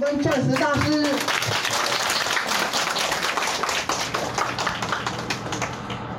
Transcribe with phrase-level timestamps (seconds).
[0.00, 1.04] 跟钻石大师，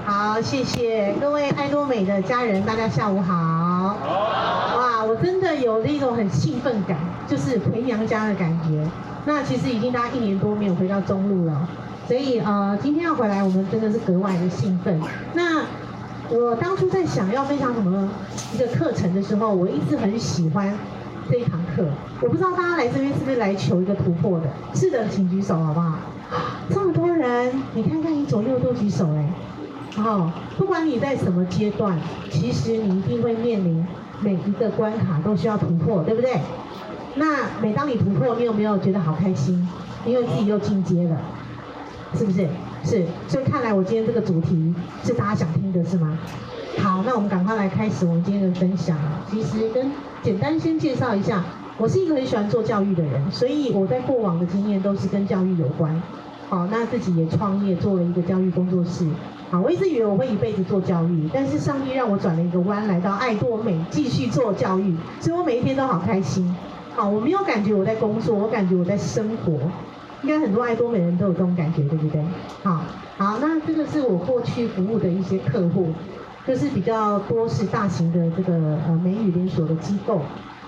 [0.05, 3.33] 好，谢谢各位爱多美的家人，大家下午好。
[3.33, 4.77] 好。
[4.77, 6.97] 哇，我真的有了一种很兴奋感，
[7.27, 8.87] 就是回娘家的感觉。
[9.25, 11.67] 那其实已经大家一年多没有回到中路了，
[12.07, 15.01] 所以呃，今天要回来，我们真的是格外的兴奋。
[15.33, 15.63] 那
[16.29, 18.09] 我当初在想要分享什么
[18.53, 20.77] 一个课程的时候，我一直很喜欢。
[21.29, 21.85] 这一堂课，
[22.21, 24.47] 我不知道大家来这边是不是来求一个突破的？
[24.73, 25.97] 是的，请举手好不好？
[26.69, 29.29] 这么多人，你看看你左右都举手哎。
[29.97, 31.97] 哦，不管你在什么阶段，
[32.29, 33.85] 其实你一定会面临
[34.21, 36.39] 每一个关卡都需要突破，对不对？
[37.15, 39.67] 那每当你突破，你有没有觉得好开心？
[40.05, 41.17] 因为自己又进阶了，
[42.15, 42.47] 是不是？
[42.83, 43.05] 是。
[43.27, 46.17] 所以看来我今天这个主题是大家想听的，是吗？
[46.77, 48.97] 好，那我们赶快来开始我们今天的分享。
[49.29, 49.91] 其实跟
[50.21, 51.43] 简单先介绍一下，
[51.77, 56.01] 我是一个很喜欢做教育的人，所以我在过往的经验都是跟教育有关。
[56.49, 59.07] 好，那自己也创业做了一个教育工作室。
[59.49, 66.53] 好，我一直以为我会一辈子做教育，但是上帝让我转了一个弯，来到爱多美继续做教育，所以我每一天都好开心。
[66.95, 69.53] 好，我没有感觉我在工作，我感觉我在生活。
[70.21, 72.21] 应该很多爱多美人都有这种感觉，对不对？
[72.63, 72.81] 好，
[73.17, 75.89] 好，那这个是我过去服务的一些客户。
[76.45, 78.53] 就是比较多是大型的这个
[78.85, 80.21] 呃美语连锁的机构，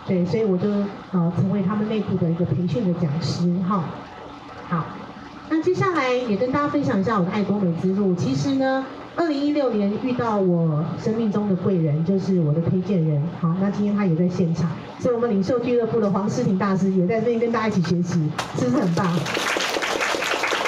[0.07, 0.69] 对，所以我就
[1.11, 3.83] 呃成为他们内部的一个培训的讲师哈。
[4.69, 4.85] 好，
[5.49, 8.15] 那接下来也跟大家分享一下我的爱多美之路。
[8.15, 8.85] 其实呢，
[9.17, 13.21] 二零一六年遇到我生命中的贵人，就是我的推荐人。
[13.41, 19.05] 好，那今天他也在现场，所以我们领袖俱乐部的黄诗婷大师也在这边跟大家一起学习，是不是很棒？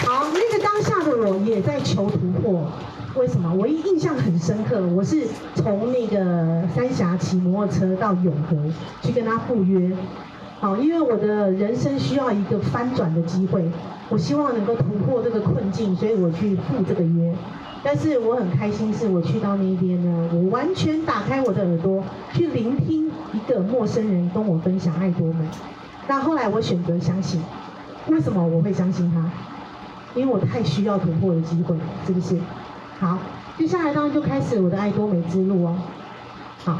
[0.06, 2.70] 好，那个当下的我也在求突破。
[3.16, 3.52] 为什么？
[3.54, 8.56] 我一印象很深刻，我是从那个三峡骑摩托车到永和
[9.02, 9.92] 去跟他赴约，
[10.60, 13.64] 好，因为我的人生需要一个翻转的机会，
[14.10, 17.34] 我希望能够突破这个困境，所以我去赴这个约。
[17.84, 22.04] 但是我很开心，是我去到那边呢，我完全打开我的耳朵
[22.34, 25.46] 去聆听一个陌生人跟我分享爱多美。
[26.08, 27.42] 那后来我选择相信，
[28.10, 29.32] 为什么我会相信他？
[30.16, 32.36] 因为我太需要突破的机会，是不是？
[33.00, 33.20] 好，
[33.60, 35.78] 接下来当然就开始我的爱多美之路哦。
[36.66, 36.80] 好，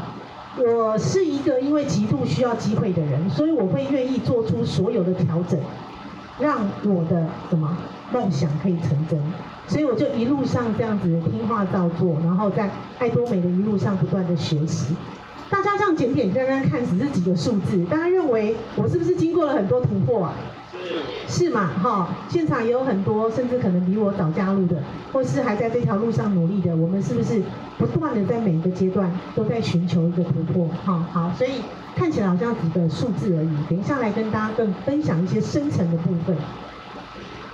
[0.56, 5.56] 我是一个因为极度需要机会的人，所以我会愿意做出所有的调整，
[6.40, 7.76] 让我的什么
[8.12, 9.16] 梦想可以成真。
[9.68, 12.68] 所以我就一路上这样子听话照做，然后在
[12.98, 14.96] 爱多美的一路上不断的学习。
[15.48, 20.34] 大家这样简简单单看只是几个数字，大家认为我是不是经过了很多突破啊？
[21.26, 21.70] 是嘛？
[21.82, 24.76] 哈，现场也有很多，甚至可能比我早加入的，
[25.12, 26.74] 或是还在这条路上努力的。
[26.74, 27.42] 我们是不是
[27.76, 30.68] 不断的在每一个阶段都在寻求一个突破？
[30.84, 31.60] 哈，好，所以
[31.94, 33.50] 看起来好像几个数字而已。
[33.68, 36.36] 等一下来跟大家更分享一些深层的部分。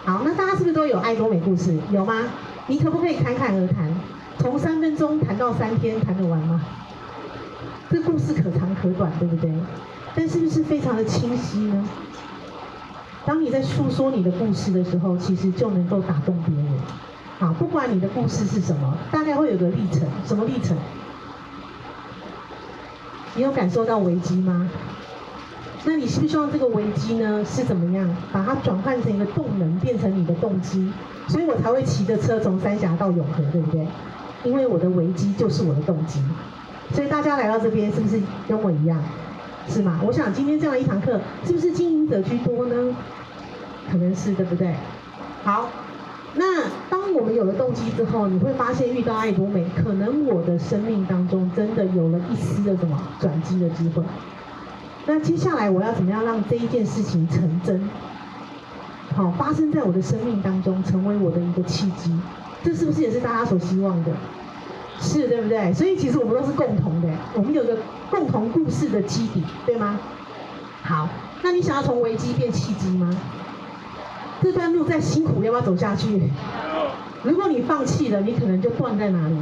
[0.05, 1.77] 好，那大家是不是都有爱多美故事？
[1.91, 2.23] 有吗？
[2.67, 3.93] 你可不可以侃侃而谈？
[4.39, 6.61] 从三分钟谈到三天，谈得完吗？
[7.91, 9.51] 这故事可长可短，对不对？
[10.15, 11.85] 但是不是非常的清晰呢？
[13.27, 16.67] 当你在诉说你的故事的时候，其实就能够打动别人。
[17.39, 20.03] 好，不管你的故事是什么，大概会有个历程。
[20.27, 20.77] 什么历程？
[23.35, 24.69] 你有感受到危机吗？
[25.87, 30.93] 那你希不希望这个危机呢，是怎么样把它转换成一个动能，变成你的动机？
[31.29, 33.87] 所以我才会骑着车从三峡到永和，对不对？
[34.45, 36.23] 因为我的危机就是我的动机。
[36.93, 39.03] 所以大家来到这边，是不是跟我一样？
[39.69, 40.01] 是吗？
[40.05, 42.97] 我想今天这样一堂课，是不是经营者居多呢？
[43.91, 44.75] 可能是，对不对？
[45.43, 45.69] 好，
[46.35, 54.03] 那当我们有了动机之后，你会发现遇到爱多美，可能我的生命当中真的有了一丝的什么转机的机会。
[55.07, 57.89] 那接下来我要怎么样让这一件事情成真？
[59.15, 62.19] 好，发生在我的生命当中，成为我的一个契机。
[62.63, 64.11] 这是不是也是大家所希望的？
[65.01, 65.73] 是，对不对？
[65.73, 67.77] 所以其实我们都是共同的，我们有个
[68.11, 69.99] 共同故事的基底，对吗？
[70.83, 71.09] 好，
[71.43, 73.11] 那你想要从危机变契机吗？
[74.43, 76.31] 这段路再辛苦，要不要走下去？
[77.23, 79.37] 如果你放弃了，你可能就断在哪里？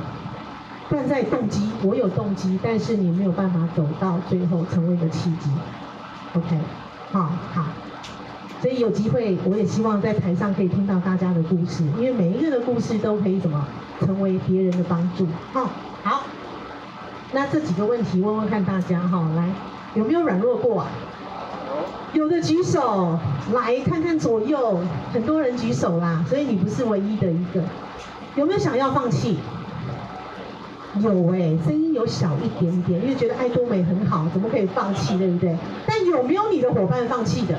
[0.89, 1.71] 断在动机。
[1.83, 5.51] 我有动机，但是你没有办法走到最后，成为一个契机。
[6.35, 6.59] OK，
[7.11, 7.65] 好好。
[8.63, 13.67] 所以有机会，我也希望在台上可以听到大家的故事，因为每一个的故事都可以怎么
[13.99, 15.27] 成为别人的帮助。
[15.53, 15.69] 好，
[16.05, 16.23] 好。
[17.33, 19.49] 那这几个问题问问看大家哈，来，
[19.95, 20.87] 有没有软弱过啊？
[22.13, 23.19] 有的举手，
[23.53, 24.79] 来看看左右，
[25.13, 27.61] 很多人举手啦，所以你不是唯一的一个。
[28.37, 29.39] 有没有想要放弃？
[31.01, 35.57] 有哎、欸，声音有小一点点，因为觉得爱多美很好，怎么可以放弃，对不对？
[35.85, 37.59] 但有没有你的伙伴放弃的？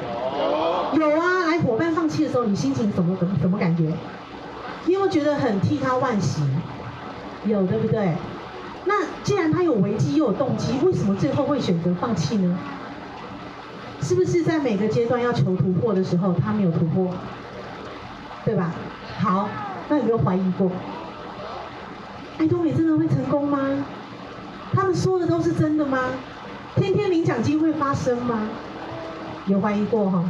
[0.96, 3.92] 有啊，来伙伴放弃的时候，你心情怎么怎么什么感觉？
[4.86, 6.42] 你有没有觉得很替他惋惜？
[7.46, 8.14] 有，对不对？
[8.86, 12.58] 那既然他有危机又有动机，为什么最后会选择放弃呢？
[14.02, 17.08] 是不是在每个阶段要求突破的时候，他没有突破，
[18.46, 18.74] 对吧？
[19.20, 19.50] 好，
[19.90, 20.70] 那有没有怀疑过？
[22.38, 23.60] 爱多美真的会成功吗？
[24.74, 26.00] 他们说的都是真的吗？
[26.76, 28.48] 天天领奖金会发生吗？
[29.48, 30.24] 有怀疑过哈？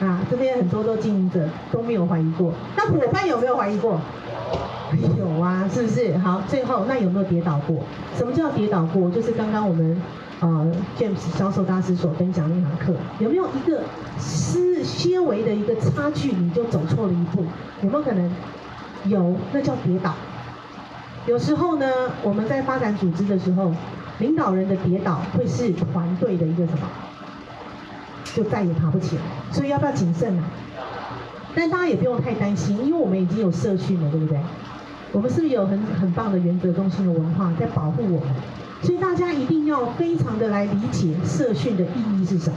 [0.00, 2.52] 啊，这边很多都经营者都没有怀疑过。
[2.76, 4.00] 那伙伴有没有怀疑过？
[5.16, 6.18] 有啊，是不是？
[6.18, 7.76] 好，最后那有没有跌倒过？
[8.16, 9.10] 什么叫跌倒过？
[9.10, 10.00] 就是刚刚我们
[10.40, 13.82] 呃 James 销售大师所分享的那堂课，有没有一个
[14.18, 17.44] 是些微的一个差距，你就走错了一步？
[17.82, 18.30] 有没有可能？
[19.06, 20.14] 有，那叫跌倒。
[21.26, 21.86] 有时候呢，
[22.22, 23.72] 我们在发展组织的时候，
[24.18, 26.80] 领导人的跌倒会是团队的一个什么？
[28.34, 29.22] 就再也爬不起来。
[29.50, 30.44] 所以要不要谨慎啊？
[31.54, 34.38] 但大家也不用太担心，因为我们已经有社训了，对不对？
[35.12, 38.34] 我们是不是有很很棒的原则中心的文化在保护我们？
[38.82, 42.56] 所以大家一定要非常的来理解社训的意义是什么？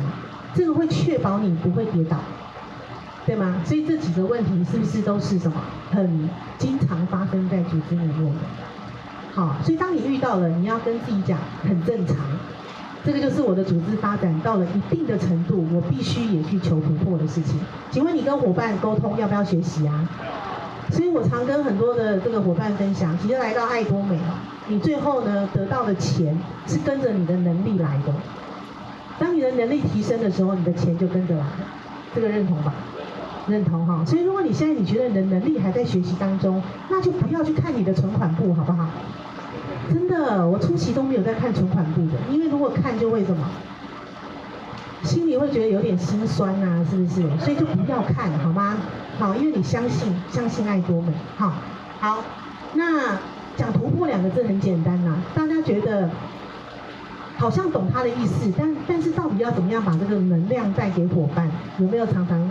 [0.54, 2.18] 这个会确保你不会跌倒，
[3.25, 3.62] 对吗？
[3.66, 5.62] 所以这几个问题是不是都是什么？
[5.92, 8.39] 很经常发生在组织里面的。
[9.33, 12.16] 好，所以当你遇到了，你要跟自己讲，很正常。
[13.06, 17.60] 这个就是我的组织发展到了一定的程度，我必须也去求突破的事情。
[17.92, 20.10] 请问你跟伙伴沟通要不要学习啊？
[20.92, 24.18] 所以我常跟很多的这个伙伴分享，其实来到爱多美，
[24.68, 26.36] 你最后呢得到的钱
[26.66, 28.13] 是跟着你的能力来的。
[29.19, 31.58] 当你的能力提升的时候，你的钱就跟着来了。
[32.16, 32.74] 这个认同吧？
[33.48, 34.04] 认同哈。
[34.06, 38.88] 所以如果你现在你觉得你的能力还在学习当中，那就不要去看你的存款簿，好不好？
[39.92, 43.46] 真的，我初期都没有在看存款簿的，因为如果看就会什么，
[45.04, 47.22] 心里会觉得有点心酸啊，是不是？
[47.40, 48.78] 所以就不要看，好吗？
[49.20, 51.54] 好，因为你相信，相信爱多美，好，
[52.00, 52.18] 好。
[52.74, 53.18] 那
[53.56, 56.10] 讲突破两个字很简单呐、啊，大家觉得
[57.38, 61.50] 好像懂他的意思，但但是到底要怎么样把这个能量带给伙伴？
[61.80, 62.50] 有没有常常？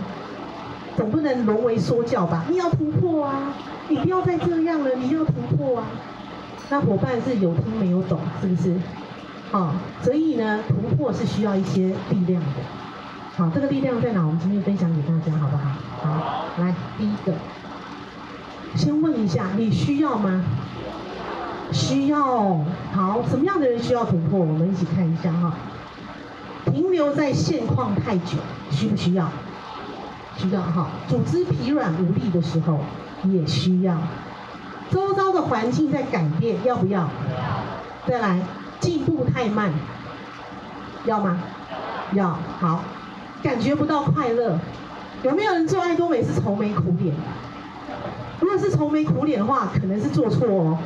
[0.97, 2.45] 总不能沦为说教吧？
[2.49, 3.53] 你要突破啊，
[3.89, 5.85] 你不要再这样了，你要突破啊。
[6.69, 8.75] 那伙伴是有听没有懂，是不是？
[9.51, 12.47] 好，所以呢，突破是需要一些力量的。
[13.37, 14.25] 好，这个力量在哪？
[14.25, 15.63] 我们今天分享给大家，好不好？
[16.01, 17.33] 好，来，第一个，
[18.75, 20.43] 先问一下，你需要吗？
[21.71, 22.63] 需要。
[22.91, 24.39] 好，什么样的人需要突破？
[24.39, 25.53] 我们一起看一下哈。
[26.65, 28.37] 停留在现况太久，
[28.71, 29.29] 需不需要？
[30.35, 30.87] 需要哈。
[31.07, 32.79] 组织疲软无力的时候，
[33.25, 33.95] 也需要。
[34.91, 37.09] 周遭的环境在改变，要不要？
[38.07, 38.39] 再来，
[38.79, 39.71] 进步太慢，
[41.05, 41.39] 要吗？
[42.13, 42.37] 要。
[42.59, 42.83] 好，
[43.41, 44.59] 感觉不到快乐，
[45.23, 47.15] 有没有人做爱多美是愁眉苦脸？
[48.39, 50.77] 如果是愁眉苦脸的话，可能是做错哦。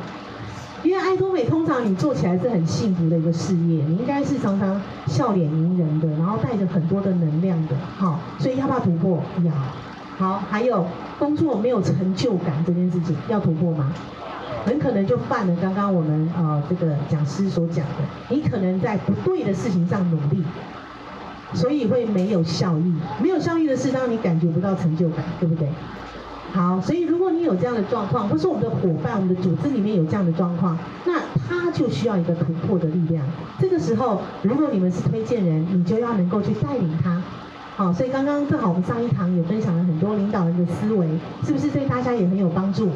[0.82, 7.76] 因为爱多美通常你做起来是很幸福的一个事业，你应该是常常笑脸迎人的，然后带着很多的能量的。
[7.98, 9.22] 好，所以要不要突破？
[9.44, 9.52] 要。
[10.20, 10.84] 好，还有
[11.18, 13.90] 工作没有成就感这件事情要突破吗？
[14.66, 20.44] 很可能就犯了刚刚我们呃这个讲师所讲的，你可能在不对的事情上努力，
[21.54, 22.92] 所以会没有效益。
[23.18, 25.66] 没有效益的事，让你感觉不到成就感，对不对？
[26.52, 31.18] 好，所以如果你有这样的状况，或是我们的伙伴、我们的组织里面有这样的状况，那
[31.48, 33.24] 他就需要一个突破的力量。
[33.58, 37.22] 这个时候，如果你们是推荐人，你就要能够去带领他。
[37.80, 41.08] 好，所以刚刚正好我们上一堂也分享了很多领导人的思维，
[41.42, 42.90] 是不是对大家也很有帮助？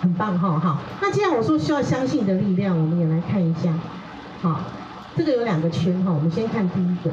[0.00, 0.78] 很棒哈，好。
[1.00, 3.74] 那既然我说需要相信的力量，我们也来看一下。
[4.40, 4.60] 好，
[5.16, 7.10] 这个有两个圈哈，我们先看第一个，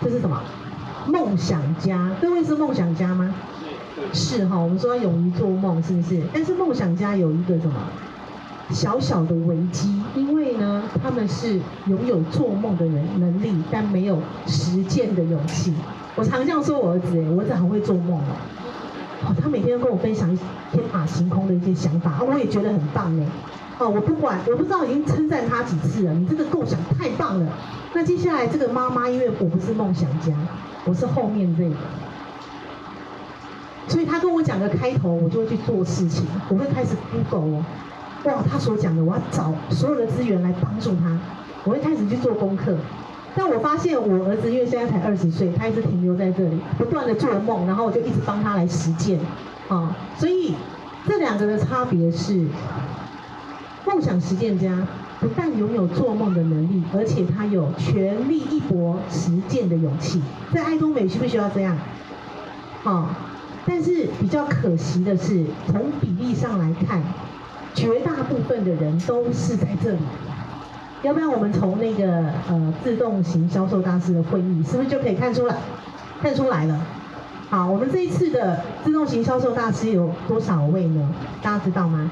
[0.00, 0.42] 这是什么？
[1.06, 3.32] 梦想家，各位是梦想家吗？
[4.12, 6.20] 是哈，我们说要勇于做梦，是不是？
[6.34, 7.74] 但是梦想家有一个什么？
[8.72, 15.74] 小小的危机，因为呢，他们是拥有做梦的人能力，但没有实践的勇气。
[16.16, 18.18] 我常这样说我儿子，哎，我儿子很会做梦
[19.24, 20.28] 哦，他每天都跟我分享
[20.72, 23.26] 天马行空的一些想法，我也觉得很棒哎。
[23.78, 27.46] 哦，我不管，我不知道已经称赞他几次了，你这个构想太棒了。
[27.94, 30.32] 那接下来这个妈妈，因为我不是梦想家，
[30.84, 31.74] 我是后面这个，
[33.88, 37.62] 所以他跟我讲个开头，我就会去做事情，我会开始 Google。
[38.24, 41.18] 哇，他所讲的，我要找所有的资源来帮助他。
[41.64, 42.76] 我会开始去做功课，
[43.34, 49.18] 但我发现我儿子因为现在才二十岁，他一直停留在这里，不断的做梦，然后我就一直帮他来实践。
[49.68, 50.54] 啊，所以
[51.06, 52.46] 这两个的差别是，
[53.86, 54.86] 梦想实践家
[55.20, 60.20] 不但拥有做梦的能力，而且他有全力一搏实践的勇气。
[60.52, 61.76] 在爱多美需不需要这样？
[62.82, 63.08] 好、
[63.64, 67.00] 但是比较可惜的是，从比例上来看，
[67.74, 69.98] 绝大部分的人都是在这里。
[71.02, 75.56] 要不然我们从那个呃自动型销售大师的会议，是不是就可以看出来？
[76.20, 76.80] 看出来了。
[77.50, 81.08] 好，我们这一次的自动型销售大师有多少位呢？
[81.42, 82.10] 大家知道吗？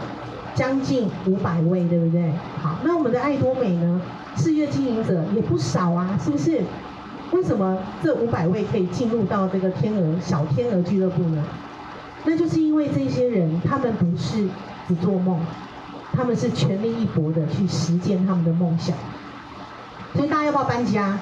[0.54, 2.32] 将近五百位，对不对？
[2.60, 4.00] 好，那我们的爱多美呢？
[4.36, 6.60] 事业经营者也不少啊，是不是？
[7.30, 11.44] 为什么这五百位可以进入到这个天鹅小天鹅俱乐部呢？
[12.24, 14.48] 那就是因为这些人，他们不是
[14.88, 15.40] 只做梦。
[16.12, 18.96] 他们是全力一搏的去实践他们的梦想，
[20.14, 21.18] 所以大家要不要搬家？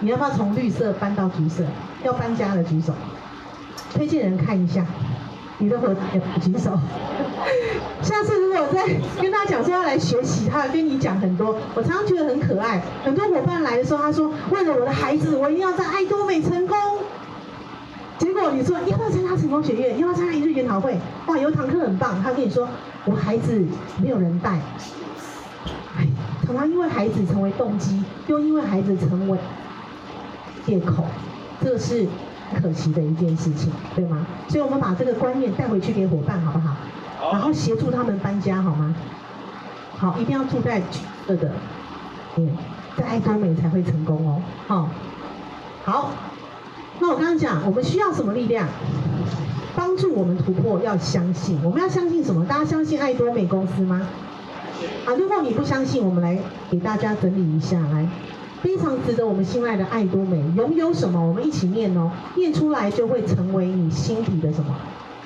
[0.00, 1.64] 你要不要从绿色搬到橘色？
[2.04, 2.92] 要搬家的举手，
[3.92, 4.84] 推荐人看一下，
[5.58, 5.88] 你的伙
[6.42, 6.78] 举手。
[8.02, 8.86] 下次如果再
[9.20, 11.56] 跟他讲说要来学习，他会跟你讲很多。
[11.74, 16.76] 我常常觉得很可爱，很多伙伴来的时候，他说为了我的孩子，我一定要在爱多美成功。
[18.18, 19.98] 结果你说要不要参加成功学院？
[19.98, 20.98] 要不要参加一日研讨会？
[21.26, 22.22] 哇，有堂课很棒。
[22.22, 22.68] 他跟你说。
[23.06, 23.62] 我孩子
[24.00, 24.52] 没有人带，
[25.94, 26.08] 哎，
[26.46, 29.38] 常常因为孩子成为动机，又因为孩子成为
[30.64, 31.04] 借口，
[31.62, 32.06] 这是
[32.62, 34.26] 可惜的一件事情，对吗？
[34.48, 36.74] 所以我们把这个观念带回去给伙伴，好不好？
[37.30, 38.94] 然后协助他们搬家，好吗？
[39.98, 41.50] 好，一定要住在橘色的，
[42.36, 42.56] 嗯，
[42.96, 44.40] 在爱多美才会成功哦。
[44.66, 44.88] 好，
[45.84, 46.10] 好，
[47.00, 48.68] 那我刚刚讲，我们需要什么力量？
[49.76, 51.58] 帮助我们突破，要相信。
[51.64, 52.46] 我们要相信什么？
[52.46, 54.00] 大家相信爱多美公司吗？
[55.04, 56.38] 啊，如果你不相信，我们来
[56.70, 58.06] 给大家整理一下，来，
[58.62, 61.20] 非常值得我们信赖的爱多美拥有什么？
[61.20, 64.76] 我们一起念哦，念出来就会成为你心底的什么？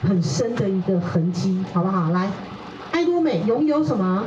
[0.03, 2.11] 很深的一个痕迹，好不好？
[2.11, 2.31] 来，
[2.93, 4.25] 爱多美拥有什么？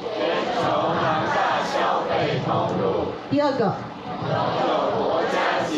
[0.00, 3.08] 全球庞大消费通路。
[3.30, 3.74] 第二个。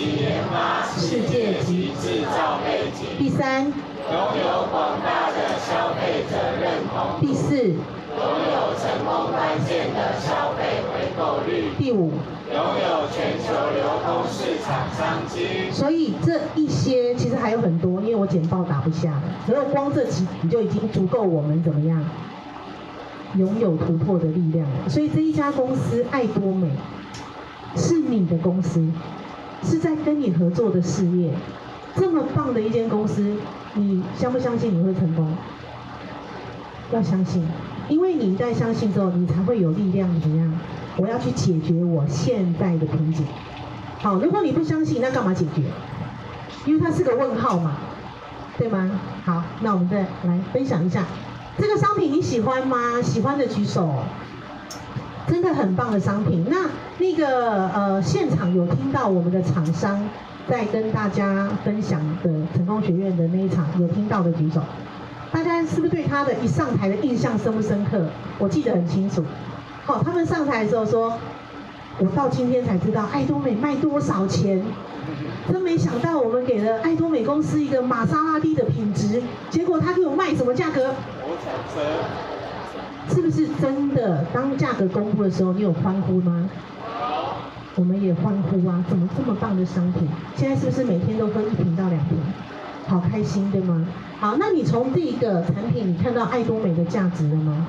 [0.00, 3.16] 研发、世界级制造背景。
[3.18, 3.72] 第三。
[4.08, 7.18] 拥有广大的消费者认同。
[7.20, 7.74] 第四，拥
[8.14, 11.72] 有成功关键的消费回购率。
[11.76, 12.12] 第五，
[12.48, 15.68] 拥有全球流通市场商机。
[15.72, 22.04] 所以这一些其实还有很多，因为我简报打不下，只有光这几你就已经足够我们怎么样
[23.34, 24.64] 拥有突破的力量。
[24.88, 26.70] 所以这一家公司爱多美
[27.74, 28.88] 是你的公司，
[29.62, 31.32] 是在跟你合作的事业，
[31.94, 33.36] 这么棒的一间公司。
[33.74, 35.26] 你相不相信你会成功？
[36.92, 37.46] 要相信，
[37.88, 40.52] 因为你一旦相信之后，你才会有力量怎么样？
[40.96, 43.26] 我要去解决我现在的瓶颈。
[43.98, 45.62] 好，如果你不相信，那干嘛解决？
[46.64, 47.76] 因为它是个问号嘛，
[48.56, 48.90] 对吗？
[49.24, 51.04] 好，那我们再来分享一下
[51.58, 53.02] 这个商品，你喜欢吗？
[53.02, 53.92] 喜欢的举手。
[55.28, 56.46] 真的很棒的商品。
[56.48, 56.68] 那
[56.98, 60.08] 那个呃，现场有听到我们的厂商。
[60.48, 64.60] 在跟大家分享的成功学院的那一场，有听到的举手。
[65.32, 68.06] 大家是不是对他的一上台的印象深不深刻？
[68.38, 69.24] 我记得很清楚。
[69.84, 71.18] 好，他们上台的时候说
[71.98, 74.64] ：“我到今天才知道爱多美卖多少钱，
[75.50, 80.94] 真没想到我们给了爱多美公司一个玛莎拉蒂的品质，结果他给我卖什么价格？
[83.08, 84.24] 是不是真的？
[84.32, 86.48] 当价格公布的时候，你有欢呼吗？”
[87.76, 88.82] 我们也欢呼啊！
[88.88, 90.08] 怎么这么棒的商品？
[90.34, 92.16] 现在是不是每天都分一瓶到两瓶？
[92.86, 93.86] 好开心，对吗？
[94.18, 97.66] 好，那你从这个产品，你看到爱多美的价值了吗？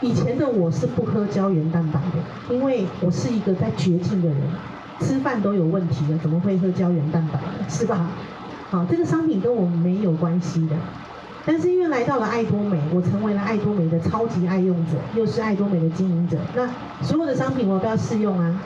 [0.00, 4.38] 以前的我是不喝胶原蛋白的，因为我是一个在绝境的人，
[4.98, 7.38] 吃饭都有问题的，怎么会喝胶原蛋白？
[7.68, 8.08] 是吧？
[8.68, 10.74] 好，这个商品跟我们没有关系的。
[11.46, 16.36] 但是因为来到了爱多美，我成为了爱多美的超级爱用者，又是爱多美的经营者。
[16.56, 16.68] 那
[17.02, 18.60] 所有的商品我都要试用啊。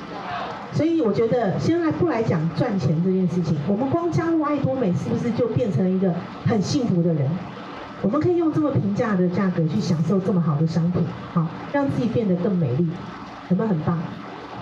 [0.73, 6.15] 所以我觉得，先来不来讲赚钱这件事情，我们光加入爱多美，是不是就变成了一个
[6.47, 7.29] 很幸福的人？
[8.01, 12.89] 我们可以用这么平价的价格去享受这么好的商品，好，让自己变得更美丽，
[13.51, 13.99] 有没有很棒？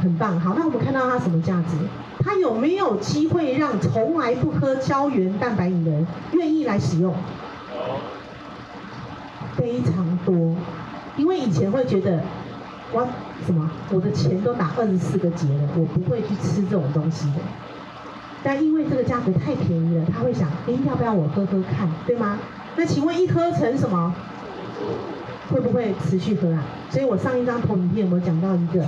[0.00, 0.40] 很棒。
[0.40, 1.76] 好，那我们看到它什么价值？
[2.25, 7.14] 它有没有机会让从来不喝胶原蛋白饮的人愿意来使用？
[9.57, 10.54] 非常多，
[11.16, 12.21] 因为以前会觉得，
[12.92, 13.07] 我
[13.45, 17.40] 什么，我的钱都打二十四个结了，我不会去吃这种东西的。
[18.42, 22.38] 但因为这个价格太便宜了，他会想，哎，要不要我喝喝看，对吗？
[22.76, 24.14] 那请问一喝成什么？
[25.50, 26.62] 会不会持续喝啊？
[26.90, 28.85] 所以我上一张投影片有没有讲到一个，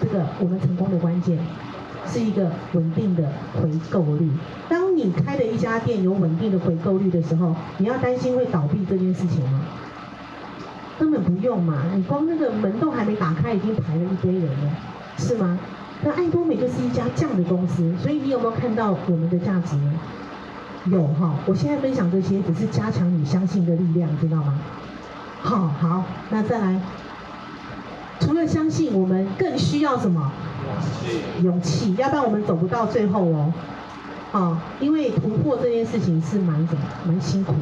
[0.00, 1.38] 这个我们成功的关键，
[2.06, 3.22] 是一个稳定的
[3.60, 4.30] 回购率。
[4.68, 9.60] 当你开的一家店有稳定的回购率的时候，你要担心会倒闭这件事情吗？
[10.98, 14.70] 根本不用嘛，你光那个门都还没打开，已经排了一堆人了，
[15.18, 15.58] 是吗？
[16.02, 19.92] 那爱多美就是一家这样的公司，所以你有没有看到我们的价值呢？
[20.86, 24.58] 有哈，我现在分享这些只是加强你相信的力量，知道吗？
[25.40, 26.80] 好，好，那再来，
[28.20, 30.32] 除了相信，我们更需要什么？
[31.42, 33.52] 勇气，要不然我们走不到最后哦。
[34.32, 36.80] 啊，因为突破这件事情是蛮什么？
[37.06, 37.58] 蛮辛苦的，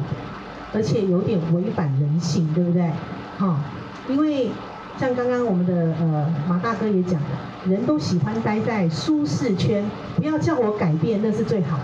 [0.73, 2.89] 而且有点违反人性，对不对？
[3.37, 3.59] 好，
[4.07, 4.49] 因为
[4.97, 7.27] 像刚刚我们的呃马大哥也讲了，
[7.67, 9.83] 人都喜欢待在舒适圈，
[10.15, 11.83] 不要叫我改变，那是最好的。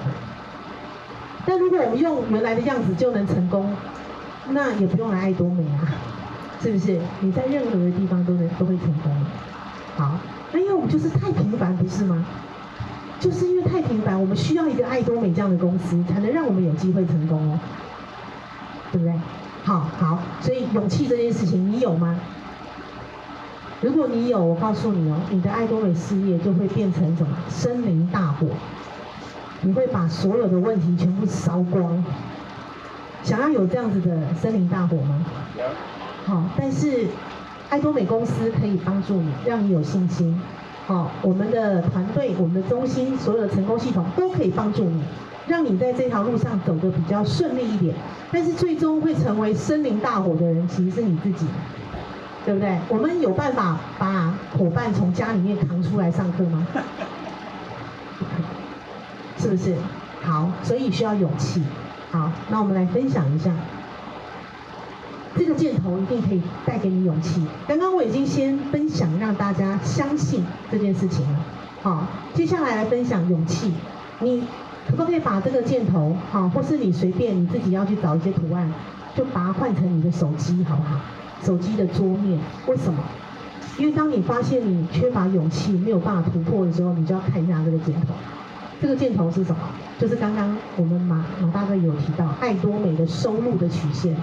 [1.46, 3.76] 但如果我们用原来的样子就能成功，
[4.52, 5.86] 那也不用来爱多美啊，
[6.62, 7.00] 是不是？
[7.22, 9.12] 你在任何的地方都能都会成功。
[9.96, 10.18] 好，
[10.52, 12.26] 那因为我们就是太平凡，不是吗？
[13.20, 17.60] 就是因为太平凡，我们需要一个爱多美这样的公司，才能让我们有机会成功哦，
[18.92, 19.14] 对不对？
[19.64, 22.18] 好好，所以勇气这件事情，你有吗？
[23.82, 27.38] 如果你有，我告诉你哦，你的爱多美事业就会变成什么？
[27.50, 28.48] 森林大火，
[29.62, 32.04] 你会把所有的问题全部烧光。
[33.24, 35.26] 想要有这样子的森林大火吗？
[36.30, 37.08] 好，但是
[37.72, 40.40] 爱多美公司可以帮助你，让你有信心。
[40.86, 45.02] 好，我们的团队、我们的中心、所有的成功系统都可以帮助你，
[45.48, 47.96] 让你在这条路上走得比较顺利一点。
[48.32, 51.48] 但是最终会成为森林大火的人，其实是你自己，
[52.46, 52.78] 对不对？
[52.90, 56.68] 我们有办法把伙伴从家里面扛出来上课吗？
[59.40, 59.76] 是不是？
[60.22, 61.64] 好，所以需要勇气。
[62.12, 63.52] 好，那我们来分享一下。
[65.38, 67.46] 这个箭头一定可以带给你勇气。
[67.68, 71.40] 刚刚我已经先分享，让大家相信这件事情了。
[71.82, 73.72] 好，接下来来分享勇气。
[74.20, 74.44] 你
[74.90, 78.70] 可不可以把这个箭头，好，或是你随便你自己要去找一些图案，
[79.16, 81.00] 就把它换成你的手机，好不好？
[81.44, 82.38] 手机的桌面。
[82.68, 83.00] 为什么？
[83.78, 88.14] 因为当你发现你缺乏勇气，没有办法突破的时候，你就要看一下这个箭头。
[88.82, 89.58] 这个箭头是什么？
[90.00, 94.18] 就是刚刚我们马马大哥有提到，爱多美的收入的曲线。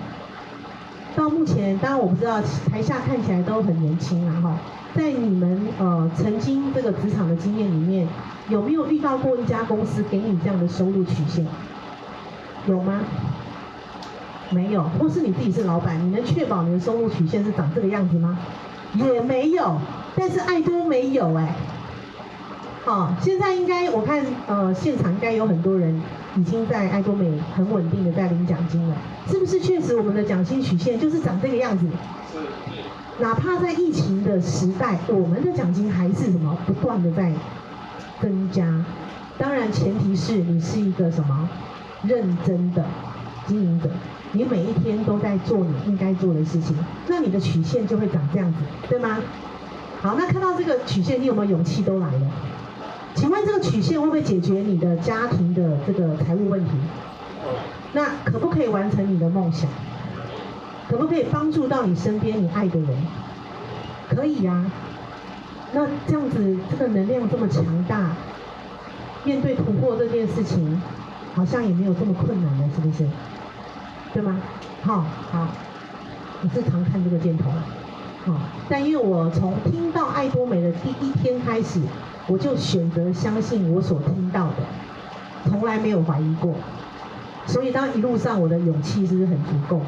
[1.17, 4.59] 到目前，当然我不知道台下看起来都很年轻啊哈，
[4.95, 8.07] 在你们呃曾经这个职场的经验里面，
[8.51, 11.47] 有没有遇到过一家公司给你这样的收入曲线？
[12.67, 13.01] 有吗？
[14.51, 18.39] 没有，或是你自己是老板，你能确保你的收入曲线是长这个样子吗？
[18.93, 19.81] 也没有，
[20.15, 21.55] 但是爱多没有哎。
[22.87, 26.01] 好，现在应该我看呃现场应该有很多人
[26.37, 28.97] 已经在爱多美很稳定的在领奖金了，
[29.27, 29.59] 是不是？
[29.59, 31.85] 确实我们的奖金曲线就是长这个样子。
[32.33, 32.39] 是。
[33.19, 37.33] 哪怕在疫情的时代，我们的奖金还是什么不断的在
[38.23, 38.85] 增加。
[39.37, 41.51] 当然前提是你是一个什么
[42.05, 42.85] 认真的
[43.49, 43.91] 经营者，
[44.31, 46.77] 你每一天都在做你应该做的事情，
[47.09, 49.19] 那你的曲线就会长这样子，对吗？
[50.01, 52.21] 好，那看到这个曲线，你有没有勇气都来了？
[53.17, 56.71] 请问这个曲线会不会解决你的家庭的这个财务问题？
[57.95, 59.69] 那可不可以完成你的梦想？
[60.87, 62.89] 可不可以帮助到你身边你爱的人？
[64.11, 64.71] 可以呀、啊。
[65.73, 68.11] 那这样子，这个能量这么强大，
[69.25, 70.81] 面对突破这件事情，
[71.35, 73.09] 好像也没有这么困难了，是不是？
[74.13, 74.39] 对吗？
[74.83, 75.49] 好，好，
[76.43, 77.51] 我是常看这个箭头。
[78.27, 81.81] 好，但因为我从听到爱多美的第一天开始。
[82.29, 84.57] 我就选择相信我所听到的，
[85.49, 86.55] 从来没有怀疑过，
[87.47, 89.81] 所以当一路上我的勇气是不是很足够？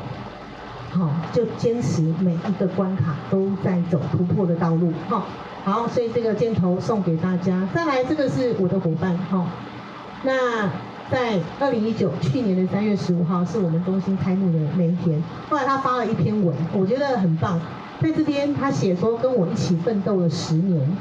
[0.90, 4.92] 好，就坚持每一个关卡都在走突破的道路。
[5.08, 5.26] 好，
[5.64, 7.68] 好，所以这个箭头送给大家。
[7.74, 9.18] 再来，这个是我的伙伴。
[9.28, 9.46] 好，
[10.22, 10.66] 那
[11.10, 15.22] 在二零一九去年的三月十五号是我们中心开幕的那一天。
[15.50, 17.60] 后来他发了一篇文，我觉得很棒，
[18.00, 20.96] 在这边他写说跟我一起奋斗了十年。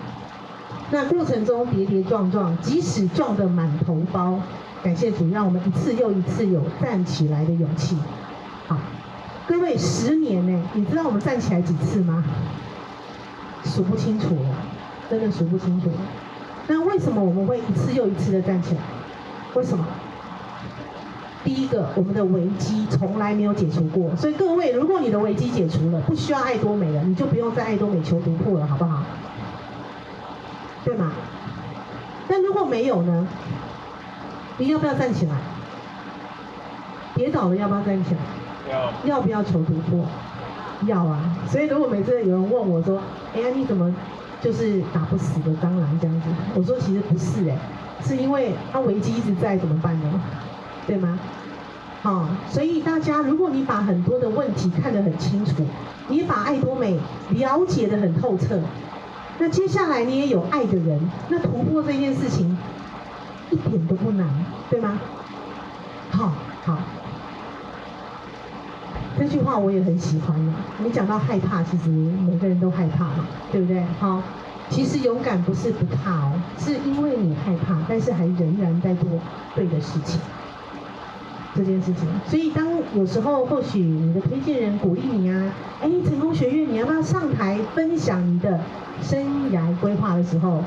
[0.90, 4.40] 那过程中跌跌撞撞，即使撞得满头包，
[4.82, 7.98] 感谢主，让我们一次又一次有站起来的勇气。
[8.68, 8.78] 好，
[9.48, 10.64] 各位，十年呢？
[10.74, 12.24] 你知道我们站起来几次吗？
[13.66, 14.56] 数不清楚了，
[15.10, 15.90] 真的数不清楚。
[16.68, 18.82] 那为什么我们会一次又一次的站起来？
[19.56, 19.86] 为什么？
[21.44, 29.04] 第一个，我们的危机从来没有解除过，所以各位，如果你的危机解除了，不需要爱多美了，你就不用在爱多美求突破了，好不好？
[30.88, 31.12] 对吗？
[32.30, 33.28] 那如果没有呢？
[34.58, 35.36] 你要不要站起来？
[37.14, 38.20] 跌倒了要不要站起来？
[38.72, 39.18] 要。
[39.18, 40.06] 要不要求突破？
[40.86, 41.20] 要啊。
[41.50, 43.02] 所以如果每次有人问我说
[43.36, 43.94] ：“哎呀，你怎么
[44.42, 47.58] 就是打不死的蟑螂这样子？”我说：“其实不是哎，
[48.02, 50.22] 是因为它危机一直在，怎么办呢？
[50.88, 51.20] 对吗？
[52.02, 55.66] 好，所以大家，如果你把很多的问题看得很清楚，
[56.08, 56.98] 你把爱多美
[57.32, 58.62] 了解得很透彻，
[59.40, 62.58] 那接下来你也有爱的人，那突破这件事情
[63.52, 64.28] 一点都不难，
[64.70, 65.00] 对吗？
[66.12, 66.34] 好，
[66.66, 66.78] 好，
[69.18, 70.54] 这句话我也很喜欢的。
[70.80, 73.84] 你讲到害怕，其实每个人都害怕嘛，对不对？
[74.00, 74.22] 好，
[74.70, 79.08] 其实勇敢不是不怕哦，是因为你害怕，但是还仍然在做
[79.54, 80.20] 对的事情。
[81.58, 88.60] 这件事情，所以当有时候或许你的推荐人鼓励你啊，哎，成功学院你要不要上台分享你的
[89.02, 89.20] 生
[89.52, 90.64] 涯规划的时候，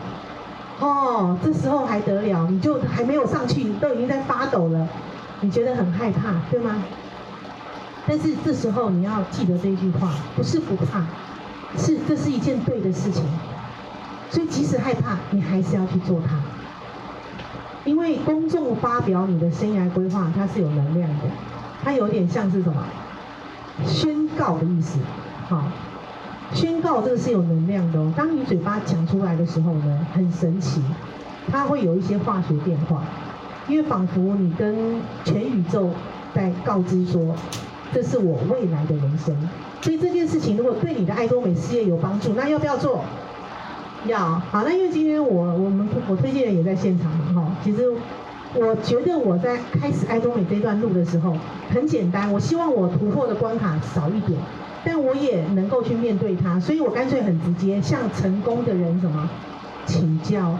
[0.80, 2.48] 哦，这时候还得了？
[2.50, 4.88] 你就还没有上去，你都已经在发抖了，
[5.40, 6.82] 你觉得很害怕，对吗？
[8.08, 11.04] 但是这时候你要记得这句话，不是不怕，
[11.78, 13.22] 是这是一件对的事情，
[14.28, 16.36] 所以即使害怕，你还是要去做它。
[17.90, 21.24] 因为公众发表你的生涯规划，它是有能量的，
[21.82, 22.84] 它有点像是什么？
[23.84, 25.00] 宣告的意思，
[25.48, 25.64] 好，
[26.52, 28.12] 宣告这个是有能量的哦。
[28.16, 30.80] 当你嘴巴讲出来的时候呢，很神奇，
[31.50, 33.02] 它会有一些化学变化，
[33.66, 35.90] 因为仿佛你跟全宇宙
[36.32, 37.34] 在告知说，
[37.92, 39.36] 这是我未来的人生。
[39.82, 43.02] 所以这件事情如果对你的爱多美事业有帮助，那要不要做？
[44.06, 44.18] 要
[44.50, 47.90] 好，那因为今天我我们我推荐人也在现场嘛哈，其实
[48.54, 51.36] 我觉得我在开始爱多美这段路的时候
[51.70, 54.40] 很简单，我希望我突破的关卡少一点，
[54.84, 59.28] 但我也能够去面对它，所以我干脆很直接向成功的人什么
[59.84, 60.56] 请教，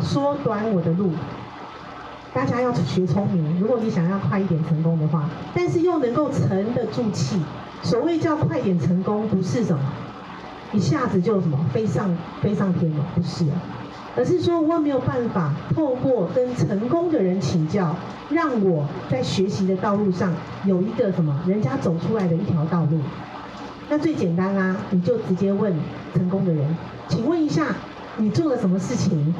[0.00, 1.10] 缩短我的路。
[2.34, 7.40] 大家要学聪明，如果你想要快一点成功的话，但是又能够沉得住气。
[7.82, 9.82] 所谓叫快点成功，不是什么。
[10.72, 13.44] 一下子就什么飞上飞上天了，不是，
[14.16, 17.94] 而是说我没有办法透过跟成功的人请教，
[18.30, 20.32] 让我在学习的道路上
[20.64, 22.98] 有一个什么人家走出来的一条道路。
[23.90, 25.74] 那最简单啊，你就直接问
[26.14, 26.76] 成功的人，
[27.08, 27.66] 请问一下，
[28.16, 29.34] 你做了什么事情？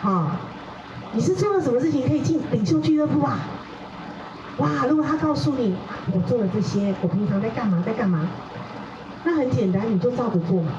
[0.00, 0.30] 好，
[1.12, 3.40] 你是做了什么事情可以进领袖俱乐部啊？
[4.58, 5.74] 哇，如果他告诉你，
[6.12, 8.28] 我做了这些，我平常在干嘛，在干嘛？
[9.24, 10.72] 那很简单，你就照着做嘛，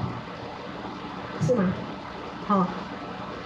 [1.40, 1.72] 是吗？
[2.46, 2.66] 好，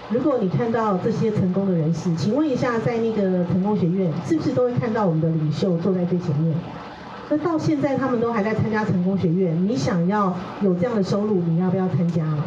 [0.09, 6.57] 如果你看到这些成功的人士，请问一下，在那个成功学院，是不是都会看到我们的领袖坐在最前面？
[7.29, 12.45] 那到现在他们都还在参加成功学院，你想要有这样的收入，你要不要参加了？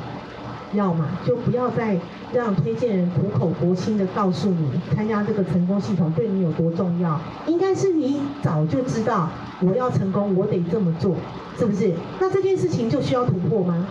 [0.73, 1.97] 要嘛，就不要再
[2.31, 7.19] 让推荐人苦口婆心的告诉你，参加这个成功系统对你有多重要。
[7.47, 9.29] 应该是你早就知道，
[9.61, 11.15] 我要成功，我得这么做，
[11.57, 11.93] 是不是？
[12.19, 13.87] 那这件事情就需要突破吗？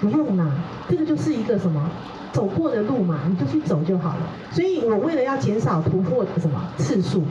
[0.00, 0.46] 不用啦，
[0.88, 1.90] 这个就是一个什么
[2.32, 4.20] 走过的路嘛，你就去走就好了。
[4.50, 7.22] 所以我为了要减少突破的什么次数，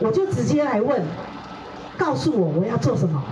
[0.00, 1.02] 我就直接来问，
[1.96, 3.22] 告诉我我要做什么，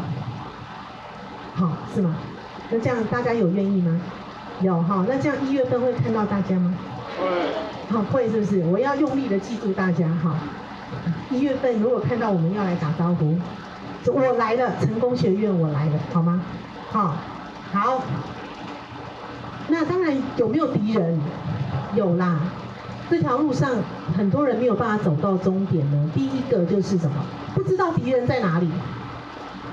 [1.54, 2.16] 好，是吗？
[2.70, 4.00] 那这样大家有愿意吗？
[4.60, 6.74] 有哈，那这样一月份会看到大家吗？
[7.18, 7.26] 会。
[7.90, 8.64] 好，会是不是？
[8.66, 10.34] 我要用力的记住大家哈。
[11.30, 13.36] 一月份如果看到我们要来打招呼，
[14.12, 16.42] 我来了，成功学院我来了，好吗？
[16.90, 17.14] 好，
[17.72, 18.02] 好。
[19.68, 21.20] 那当然有没有敌人？
[21.94, 22.40] 有啦。
[23.10, 23.70] 这条路上
[24.16, 26.10] 很多人没有办法走到终点呢。
[26.14, 27.16] 第一个就是什么？
[27.54, 28.68] 不知道敌人在哪里。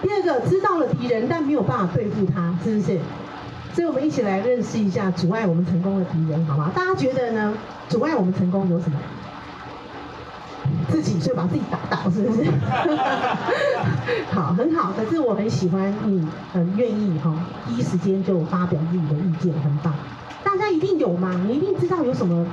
[0.02, 3.00] 第二个知道了敌人，但没有办法对付他，是不是？
[3.76, 6.72] 所以我们一起来认识一下阻碍我们成功的敌人，好吗？
[6.74, 7.54] 大家觉得呢？
[7.90, 8.98] 阻碍我们成功有什么？
[10.90, 12.50] 自己就把自己打倒，是不是？
[14.32, 14.94] 好，很好。
[14.94, 17.36] 可是我很喜欢你，很愿意哈，
[17.68, 19.94] 第一时间就发表自己的意见，很棒。
[20.42, 21.38] 大家一定有吗？
[21.46, 22.46] 你一定知道有什么，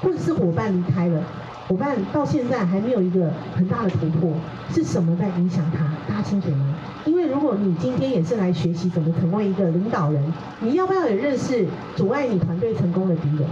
[0.00, 1.22] 或者是伙伴离开了。
[1.68, 4.32] 伙伴到现在还没有一个很大的突破，
[4.70, 5.84] 是什么在影响他？
[6.08, 6.74] 大家清楚吗？
[7.04, 10.22] 因为如果你今天也是来学习怎么成为一个领导人，
[10.60, 13.46] 你要不要也认识阻碍你团队成功的敌人？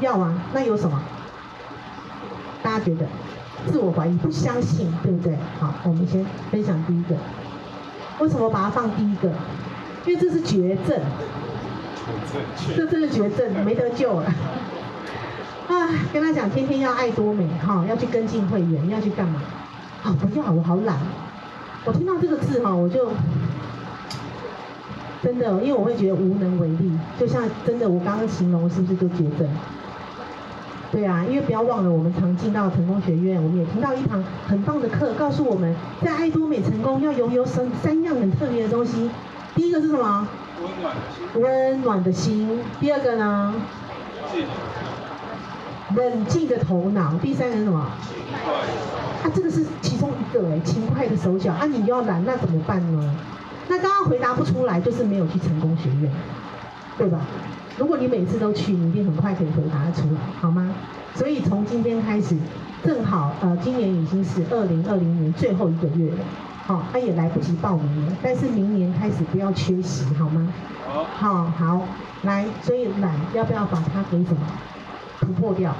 [0.00, 1.00] 要啊，那有什么？
[2.62, 3.06] 大家觉得？
[3.70, 5.36] 自我怀疑、不相信，对不对？
[5.58, 7.14] 好，我们先分享第一个。
[8.18, 9.28] 为什么把它放第一个？
[10.06, 10.98] 因为这是绝症，
[12.74, 14.32] 这真的绝症，没得救了。
[15.70, 19.40] 啊，跟他讲天天要爱多美哈，要去跟进会员，要去干嘛？
[20.02, 20.98] 啊，不要，我好懒。
[21.84, 23.12] 我听到这个字哈，我就
[25.22, 29.48] 真的，因为我会觉得无能为力，就像真的，我刚刚形容是不是就绝症？
[30.90, 39.08] 对啊，因为不要忘了，我们常进到成功学院，我们也听到一堂很棒的课，告诉我们在爱多美成功要拥有三三样很特别的东西。
[39.54, 40.26] 第一个是什么？
[40.60, 41.40] 温暖的心。
[41.40, 42.58] 温暖的心。
[42.80, 43.54] 第二个呢？
[45.96, 47.78] 冷静的头脑，第三个是什么？
[47.80, 53.14] 啊，这个是其中一个哎，勤快的手脚啊，你要懒，那怎么办呢？
[53.68, 56.10] 那刚刚回答不出来，就是没有去成功学院，
[56.96, 57.20] 对吧？
[57.78, 60.72] 如果你每次都去，你一定很快可以回答得出来，好吗？
[61.14, 62.36] 所以从今天开始，
[62.84, 66.18] 正好呃，今年已经是二零二零年最后一个月了，
[66.66, 70.52] 好、哦，他也来不及报名了，但是明年开始不要缺席，好吗？
[71.16, 71.82] 好，好，
[72.22, 74.40] 来，所以懒要不要把它给什么
[75.20, 75.74] 突破掉？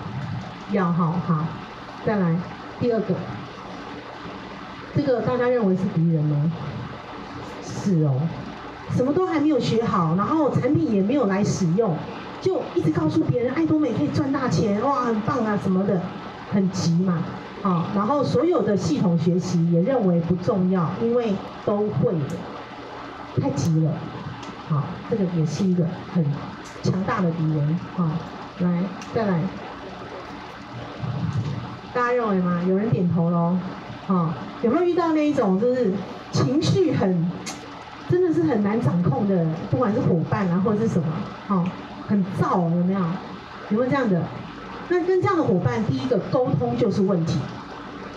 [0.73, 1.45] 要，好好，
[2.07, 2.37] 再来
[2.79, 3.15] 第二个，
[4.95, 6.53] 这个大家认为是敌人吗？
[7.65, 8.21] 是哦，
[8.95, 11.97] 什么都还没有学好，然后产品也没有来使用，
[12.41, 16.01] 就一直告诉别人爱多美可以赚大钱，哇，很棒啊什么的，
[16.53, 17.19] 很急嘛，
[17.63, 22.37] 好，然后所有的系统学习也认为不重要，因为都会的，
[23.41, 23.91] 太急了。
[24.69, 26.25] 好，这个也是一个很
[26.83, 27.81] 强大的敌人。
[27.97, 28.07] 好，
[28.61, 28.83] 来，
[29.15, 29.41] 再来，
[31.93, 32.63] 大家认为吗？
[32.69, 33.57] 有人点头喽。
[34.07, 35.93] 好，有没有遇到那一种就是
[36.33, 37.31] 情绪很，
[38.09, 41.07] 真的是很难掌控的，不管是伙伴啊或者是什么，
[41.47, 41.65] 好，
[42.09, 43.01] 很燥，有没有？
[43.71, 44.21] 有没有这样的？
[44.89, 47.39] 那跟这样的伙伴，第一个沟通就是问题。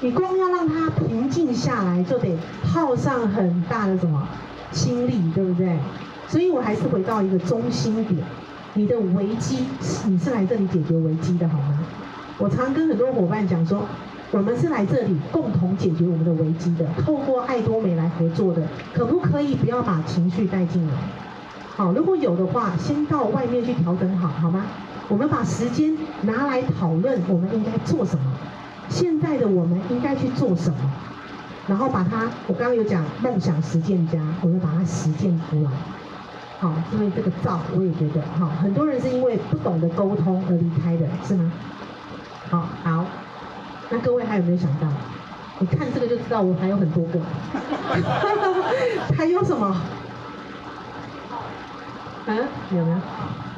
[0.02, 4.28] 你光要让他平静下来，就得耗上很大的什么
[4.72, 5.78] 心力，对不对？
[6.28, 8.20] 所以我还是回到一个中心点，
[8.76, 9.66] 你的危机，
[10.08, 11.80] 你是来这里解决危机的好吗？
[12.40, 13.86] 我常跟很多伙伴讲说，
[14.32, 20.94] 我们是来这里共同解决我们的危机的，透过爱多美来合作的，可不可以不要把情绪带进来？
[21.76, 24.66] 好，如果有的话，先到外面去调整好，好吗？
[25.08, 28.24] 我们把时间拿来讨论我们应该做什么，
[28.90, 30.78] 现在的我们应该去做什么，
[31.68, 35.70] 然后把它，我刚刚有讲梦想实践家，我们把它实践出来。
[36.64, 41.52] 好，因为这个造，我也觉得，哈，很多人是因为不懂得沟通而离开的，是吗？
[42.50, 43.06] 好，好，
[43.90, 44.88] 那各位还有没有想到？
[45.60, 47.20] 你看这个就知道，我还有很多个，
[49.14, 49.76] 还有什么？
[52.28, 52.38] 嗯，
[52.72, 52.98] 有没有？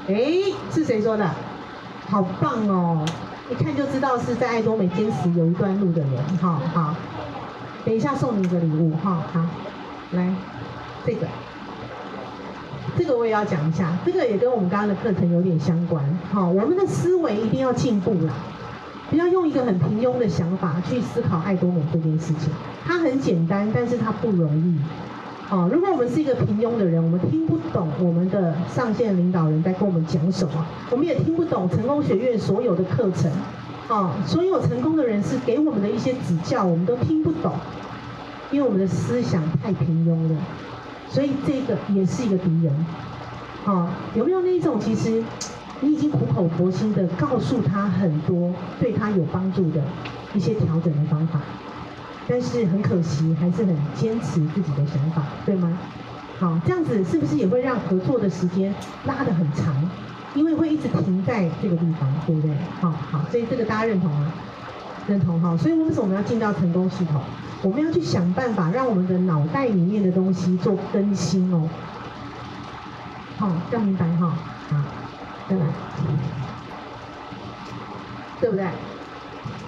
[0.07, 1.29] 哎，是谁说的？
[2.09, 3.05] 好棒哦！
[3.51, 6.95] 一看就知道是在爱多美坚持有一段路的人，好好。
[7.85, 9.45] 等一下送你一个礼物，哈，好，
[10.13, 10.33] 来，
[11.05, 11.27] 这个。
[12.97, 16.03] 这个我也要讲一下，这个也跟我们刚刚的课程有点相关。
[16.31, 18.33] 好，我们的思维一定要进步啦，
[19.09, 22.51] 不要用一个很平庸的想法去思考爱多美这件事情。
[22.85, 24.75] 它很简单，但是它不容易。
[25.47, 33.31] 好，如果我们是一个平庸的人，我们听不懂我们的上线领导人在跟我们讲什么，我们也听不懂成功学院所有的课程。
[33.87, 37.53] 好，所有成功的人士给我们的一些指教，我们都听不懂，
[38.49, 40.41] 因为我们的思想太平庸了。
[41.15, 42.85] 所以这个也是一个敌人，
[43.63, 44.77] 好、有没有那种？
[44.77, 45.23] 其实
[45.79, 49.81] 你已经苦口婆心的告诉他很多对他有帮助的
[50.33, 51.39] 一些调整的方法，
[52.27, 55.77] 但是很可惜，还是很坚持自己的想法，对吗？
[56.37, 58.75] 好，这样子是不是也会让合作的时间
[59.05, 59.73] 拉得很长？
[60.33, 62.51] 因为会一直停在这个地方，对不对？
[62.81, 64.33] 好好，所以这个大家认同吗？
[65.07, 67.21] 认同哈，所以为什么我们要进到成功系统？
[67.61, 71.67] 我们要去想办法让我们的脑袋里面的东西做更新哦。
[73.37, 74.33] 好，要明白哈，
[74.69, 74.77] 好，
[75.49, 75.65] 再来，
[78.39, 78.65] 对不对？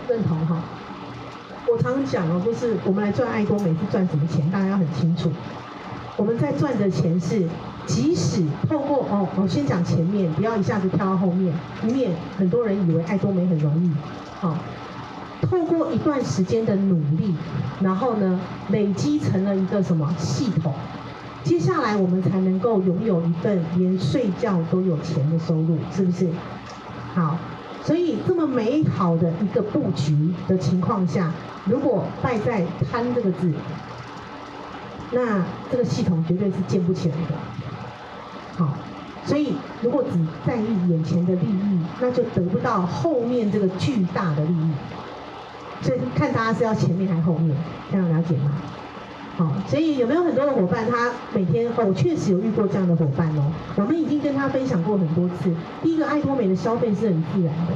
[0.08, 0.58] 认同哈。
[1.70, 4.50] 我常常讲哦，就是我们来赚爱多美是赚什么钱？
[4.52, 5.32] 大家要很清楚。
[6.16, 7.48] 我们在赚的钱是，
[7.86, 11.54] 即使透过哦，我先讲前面，不要一下子跳到后面。
[11.82, 13.92] 后面很多人以为爱多美很容易，
[14.40, 14.56] 好。
[15.42, 17.36] 透过一段时间的努力，
[17.82, 20.74] 然后呢，累积成了一个什么系统？
[21.44, 26.28] 接下来我们才能够拥有一份连睡觉都有钱的收入，是不是？
[27.14, 27.38] 好，
[27.84, 31.32] 所以这么美好的一个布局的情况下，
[31.66, 33.54] 如果败在贪这个字，
[35.12, 37.36] 那这个系统绝对是建不起来的。
[38.58, 38.74] 好，
[39.24, 44.72] 所以如果只在意眼前的利益，那就得不到后面这个巨大的利益。
[45.82, 47.56] 所以看大家是要前面还是后面，
[47.92, 48.52] 这样了解吗？
[49.38, 53.52] 好，所以有没有很多的伙伴，他每天哦，确实有遇过这样的伙伴哦。
[53.76, 55.54] 我们已经跟他分享过很多次。
[55.84, 57.74] 第一个，爱多美的消费是很自然的，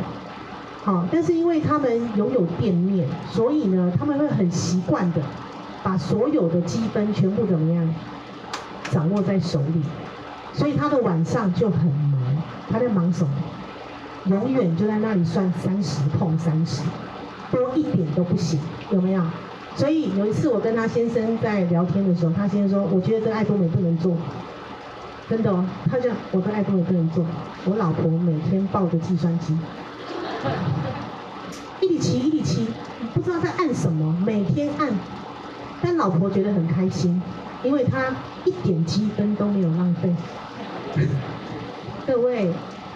[0.84, 5.22] 好，但是因为他们拥有店面，所以呢，他们会很习惯的
[5.84, 7.96] 把所有的积分全部怎么样
[8.90, 9.84] 掌握在手里，
[10.54, 12.20] 所以他的晚上就很忙。
[12.72, 13.32] 他在忙什么？
[14.26, 16.82] 永远就在那里算三十碰三十。
[17.52, 18.60] 多一点都不行，
[18.92, 19.22] 有没有？
[19.76, 24.16] 所以有一次我跟他先生在聊天的时候，他先生说：“我觉得这个爱多美不能做，
[25.30, 27.26] 真的哦。”他讲：“我的爱多美不能做，
[27.66, 29.58] 我老婆每天抱着计算机。”
[31.80, 32.68] 一里骑一里骑，
[33.14, 34.90] 不知道在按什么，每天按，
[35.82, 37.22] 但老婆觉得很开心，
[37.64, 40.14] 因为她一点积分都没有浪费。
[42.06, 42.52] 各位，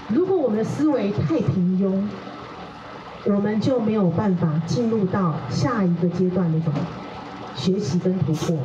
[0.09, 2.03] 如果我们的思维太平庸，
[3.25, 6.75] 我们就没有办法进入到下一个阶段的什么
[7.55, 8.57] 学习跟突破。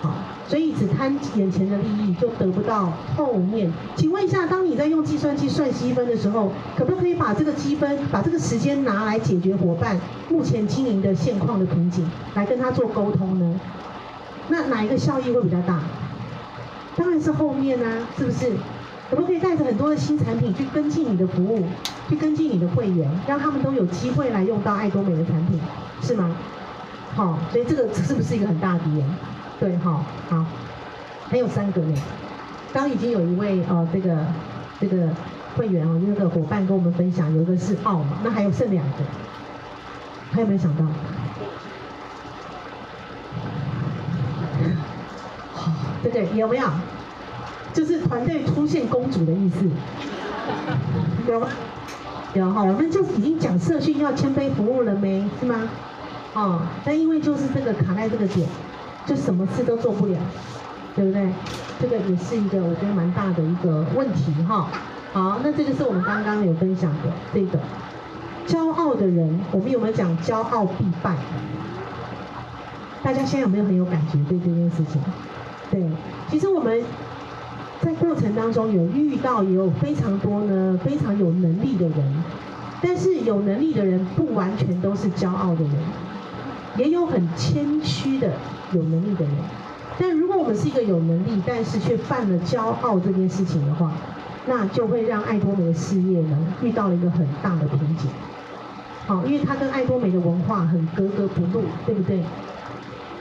[0.00, 0.14] 好，
[0.46, 3.72] 所以只贪眼前的利益，就得不到后面。
[3.96, 9.96] 请问一下，当你在用计算机算积分的时候，可不可以把这个积分，把这个时间拿来解决伙伴
[10.28, 13.60] 目前经营的现况的瓶颈，来跟他做沟通呢？
[14.48, 15.80] 那哪一个效益会比较大？
[16.96, 18.52] 当然是后面啊，是不是？
[19.10, 21.64] 可不可以带着很多的新产品去跟进你的服务，
[22.08, 25.58] 去跟进你的会员，让他们都有机会来用到爱多美的产品，
[26.02, 26.30] 是吗？
[27.14, 29.08] 好，所以这个是不是一个很大的敌人？
[29.58, 30.44] 对，好，好，
[31.30, 31.98] 还有三个呢。
[32.70, 34.18] 刚已经有一位呃，这个
[34.78, 35.08] 这个
[35.56, 38.98] 会员哦，那个伙伴跟我们分享，有一个是奥嘛，那还有剩两个，
[40.32, 40.84] 还有没有想到？
[45.54, 46.68] 好，对对有没有？
[47.78, 49.64] 就是团队出现公主的意思，
[51.28, 51.46] 有吗？
[52.34, 55.24] 有哈，我们就已经讲社训要谦卑服务了没？
[55.38, 55.70] 是吗？
[56.34, 58.48] 哦，但因为就是这个卡在这个点。
[59.06, 60.18] 就什么事都做不了，
[60.96, 61.30] 对不对？
[61.80, 64.68] 这个也是一个我觉得蛮大的一个问题哈。
[65.12, 67.60] 好，那这个是我们刚刚有分享的这个
[68.48, 71.14] 骄傲的人，我们有没有讲骄傲必败？
[73.04, 75.00] 大家现在有没有很有感觉对这件事情？
[75.70, 75.86] 对，
[76.28, 76.82] 其实我们
[77.80, 82.24] 在过程当中有遇到也有非常多呢非常有能力的人，
[82.82, 85.74] 但是有能力的人不完全都是骄傲的人。
[86.76, 88.30] 也有很谦虚的
[88.72, 89.34] 有能力的人，
[89.98, 93.90] 但如果我们是一个有能力，但是却犯了骄傲这件事情的话，
[94.46, 98.08] 那就会让爱多美的事业呢遇到了一个很大的瓶颈。
[99.08, 102.22] 好，因为它跟爱多美的文化很格格不入，对不对？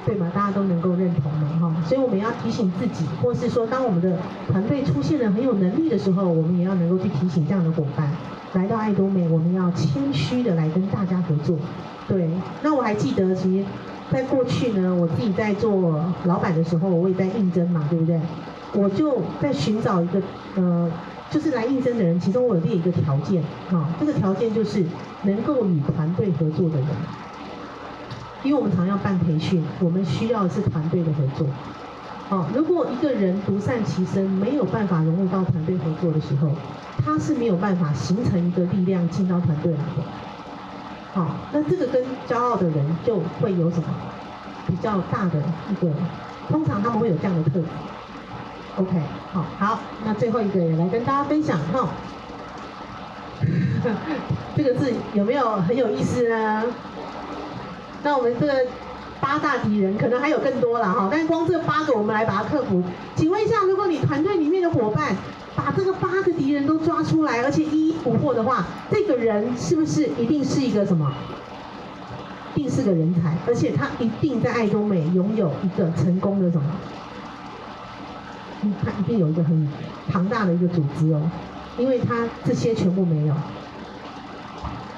[0.08, 0.32] 对吗？
[0.34, 1.46] 大家都能够认同的？
[1.60, 4.18] 哈，所以我们要提醒自己，或是说，当我们的
[4.50, 8.10] 团队出现了很有能力的时候，我们也要能够去提醒这样的伙伴，
[8.54, 11.58] 来到爱多美，我们要谦虚的来跟大家合作。
[12.08, 12.30] 对，
[12.64, 13.66] 那我还记得，其实，
[14.10, 18.18] 在过去呢，我自己在做老板的时候，我也在应征嘛，对不对？
[18.74, 20.22] 我就在寻找一个，
[20.56, 20.90] 呃，
[21.30, 24.86] 就是来应征的人，其中我有列一个条件，哈，这个条件就是
[25.24, 26.88] 能够与团队合作的人，
[28.44, 31.48] 因为我们常要办培训，我们需要的是团队的合作。
[32.30, 36.50] 好，如果一个人独善其身，没有办法融入到团队合作的时候，
[37.06, 40.04] 他是没有办法形成一个力量进到团队来的。
[41.14, 43.86] 好，那这个跟骄傲的人就会有什么
[44.68, 45.90] 比较大的一个，
[46.50, 47.66] 通常他们会有这样的特质。
[48.76, 51.88] OK，好，好，那最后一个也来跟大家分享哈，
[54.56, 56.64] 这个字有没有很有意思呢？
[58.04, 58.48] 那我们这
[59.20, 62.84] 八大敌人可能还有更多了哈，但光这八个我们来把它克服。
[63.16, 65.16] 请问一下，如果你团队里面的伙伴，
[65.56, 71.12] 把这个八个敌人都抓出来，而且一一捕获的话，这个人是不是一定是一个什么？
[72.54, 76.66] 一定是个人才，而且他一定在爱多美拥有一个成功的什么？
[78.84, 79.68] 他一定有一个很
[80.10, 81.22] 庞大的一个组织哦，
[81.78, 83.34] 因为他这些全部没有。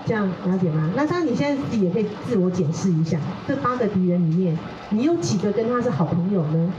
[0.06, 0.90] 这样了解吗？
[0.96, 4.58] 那当然，你现在自己也可以自我检视一下，这八个敌人里面，
[4.90, 6.74] 你有几个跟他是好朋友呢？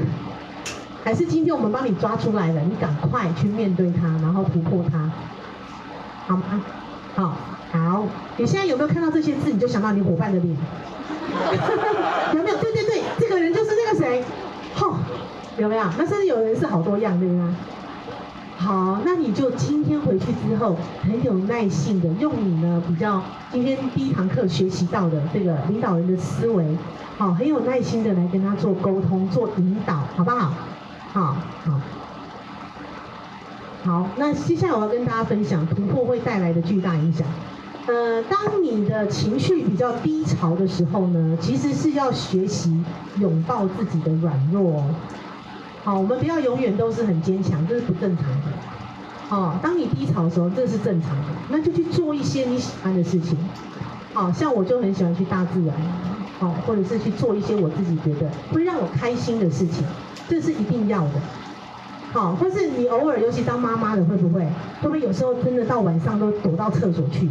[1.05, 5.11] 还是今天我们帮你抓出来了，你赶快去面对他，然后突破他，
[6.27, 6.61] 好吗？
[7.15, 7.35] 好，
[7.73, 8.07] 好。
[8.37, 10.57] 你现在有没有看到这些字，你就想到你伙伴的脸？
[12.35, 12.57] 有没有？
[12.59, 14.23] 对对对，这个人就是那个谁，
[14.75, 14.95] 吼，
[15.59, 15.85] 有没有？
[15.99, 17.57] 那甚至有人是好多样，对吗？
[18.63, 23.21] 好，那你就今天回去之后，很有耐性的用你呢比较
[23.51, 26.65] 今天第一堂课学习到的这个领导人的思维，
[27.19, 30.53] 好，很有耐心的来跟他做沟通、做引导，好不好？
[31.13, 31.81] 好好
[33.83, 37.27] 好，那接下来我要跟大家分享突破会带来的巨大影响。
[37.89, 42.73] 呃，当你的情绪比较低潮的时候呢，其实是要学习
[43.19, 44.85] 拥抱自己的软弱。
[45.85, 48.47] 好，我们不要永远都是很坚强，这是不正常的。
[49.31, 53.37] 哦，当你低潮的时候，这是正常的，那就去做一些你喜欢的事情。
[54.15, 55.75] 好，像我就很喜欢去大自然，
[56.39, 59.85] 好，或者是去做一些我自己觉得会让我开心的事情。
[60.29, 61.15] 这是一定要的，
[62.13, 64.41] 好，或是你偶尔，尤其当妈妈的，会不会？
[64.81, 67.29] 会不会有时候真的到晚上都躲到厕所去？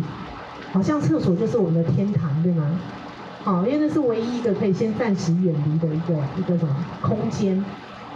[0.74, 2.66] 好像厕所就是我们的天堂，对吗？
[3.44, 7.64] 好，因为那是唯一一个可以先暂时远离的一个一个什么空间。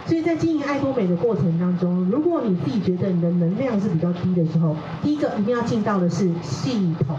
[0.06, 7.16] 所以在经营爱多美的过程当中，如果你自己觉得你的能量是比较低的时候，第一个一定要进到的是系统，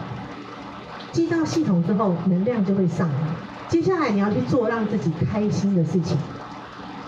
[1.11, 3.15] 进到系统之后，能量就会上来。
[3.67, 6.17] 接下来你要去做让自己开心的事情，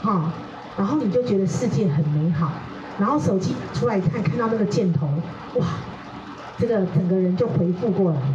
[0.02, 0.34] 哈，
[0.78, 2.52] 然后你就觉得世界很美好，
[3.00, 5.08] 然后手机出来看，看到那个箭头，
[5.56, 5.66] 哇，
[6.58, 8.28] 这个整个人就回复过来了。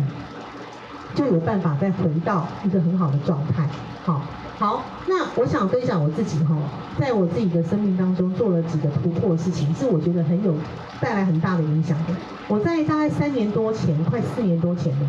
[1.14, 3.68] 就有办法再回到一个很好的状态。
[4.05, 4.22] 好，
[4.57, 6.57] 好，那我想分享我自己哈，
[6.98, 10.55] 在我自己的生命当中做了几个突破的事情，是我觉得很有
[11.00, 12.14] 带来很大的影响的。
[12.46, 15.09] 我在大概三年多前，快四年多前呢，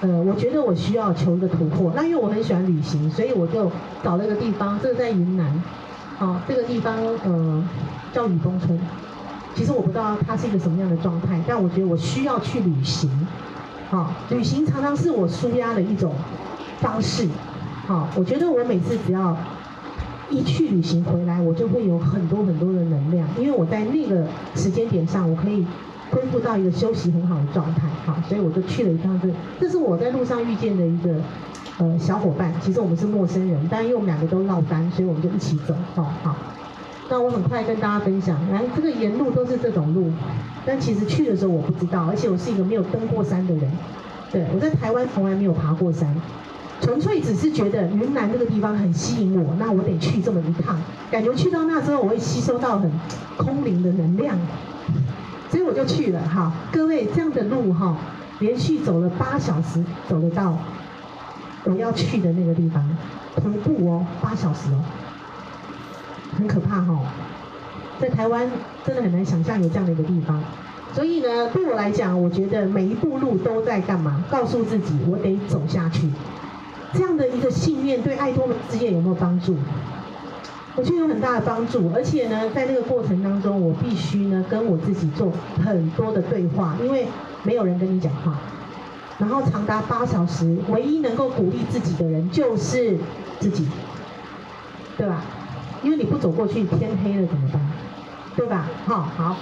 [0.00, 1.92] 呃，我觉得我需要求一个突破。
[1.94, 3.70] 那因为我很喜欢旅行，所以我就
[4.02, 5.62] 找了一个地方，这个在云南，
[6.16, 7.62] 好，这个地方呃
[8.14, 8.78] 叫雨崩村。
[9.54, 13.10] 其实我不知道它是一个什么样的状态，但我觉得我需要去旅行。
[13.90, 16.14] 好，旅行常常是我舒压的一种
[16.80, 17.28] 方式。
[17.88, 19.34] 好，我觉得我每次只要
[20.28, 25.66] 一去旅行回来，我就会有很多很多的能量，因为我在那个时间点上，我可以
[26.10, 27.88] 恢复到一个休息很好的状态。
[28.04, 31.14] 好，所以我就去了一趟这，这是我在路上遇见的一个
[31.78, 32.52] 呃小伙伴。
[32.60, 35.74] 其实我们是陌生人，但因为我们两个都落单，所以我们就一起走。
[35.94, 36.36] 好，好。
[37.08, 40.12] 那我很快跟大家分享，来，这个沿路都是这种路，
[40.66, 43.72] 但其实去的时候我不知道，而且我是一个没有登过山的人，
[44.30, 46.14] 对，我在台湾从来没有爬过山，
[46.80, 52.90] 纯粹只是觉得云南这个地方很吸引我，那我得去这么一趟，感觉去到那之后我会吸收到很
[53.36, 54.38] 空灵的能量，
[55.50, 56.52] 所以我就去了哈。
[56.72, 57.96] 各位这样的路哈，
[58.38, 60.56] 连续走了八小时走得到
[61.64, 62.88] 我要去的那个地方，
[63.36, 64.80] 徒步哦，八小时哦。
[66.36, 67.00] 很可怕哈，
[67.98, 68.48] 在台湾
[68.84, 70.40] 真的很难想象有这样的一个地方，
[70.92, 74.22] 所以呢，对我来讲，我觉得每一步路都在干嘛？
[74.30, 76.08] 告诉自己，我得走下去。
[76.92, 79.56] 这样的一个信念对爱多美事业有没有帮助？
[80.76, 85.32] 我觉得有很大的帮助，而且呢，在那个过程当中，我必须呢跟我自己做
[85.64, 87.06] 很多的对话，因为
[87.42, 88.38] 没有人跟你讲话。
[89.18, 92.96] 然后长达八小时，唯一能够鼓励自己的人就是
[93.40, 93.66] 自己，
[94.96, 95.24] 对吧？
[95.82, 97.60] 因为你不走过去，天黑了怎么办？
[98.36, 98.68] 对吧？
[98.86, 99.36] 好，好，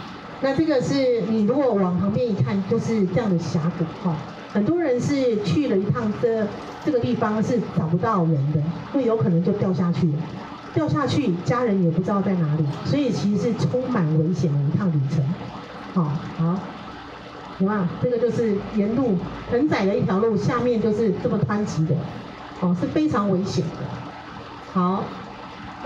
[0.46, 3.84] 那这个是你如果往旁边一看，就是这样的峡谷。
[4.04, 4.14] 哈，
[4.52, 6.46] 很多人是去了一趟这
[6.84, 10.18] 这个地方是找不到人的，会有可能就掉下去了，
[10.72, 15.20] 掉下去家人也不知道在哪里，所以其实是充满危险的一趟旅程。
[15.94, 16.60] 好，好，
[17.58, 17.80] 有没有？
[18.00, 19.18] 这个就是沿路
[19.50, 21.96] 很窄的一条路，下面就是这么湍急的，
[22.60, 23.82] 哦，是非常危险的。
[24.72, 25.02] 好。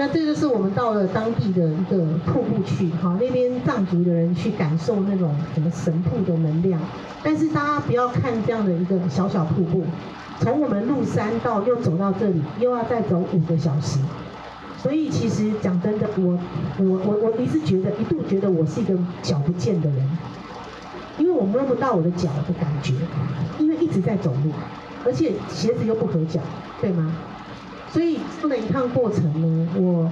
[0.00, 6.80] 那这就是我们到了当地的一个瀑布去，哈，那边藏族的人去感受那种什么神瀑的能量。
[7.22, 9.84] 但是大家不要看这样的一个小小瀑布，
[10.40, 13.98] 从我们入山到又走到这里，又要再走五个小时。
[14.78, 16.38] 所以其实讲真的，我
[16.78, 20.18] 我我我一直觉得，一度觉得我是一个脚不见的人，
[21.18, 22.94] 因为我摸不到我的脚的感觉，
[23.58, 24.50] 因为一直在走路，
[25.04, 26.40] 而且鞋子又不合脚，
[26.80, 27.14] 对吗？
[27.92, 30.10] 所以这么一趟过程呢，我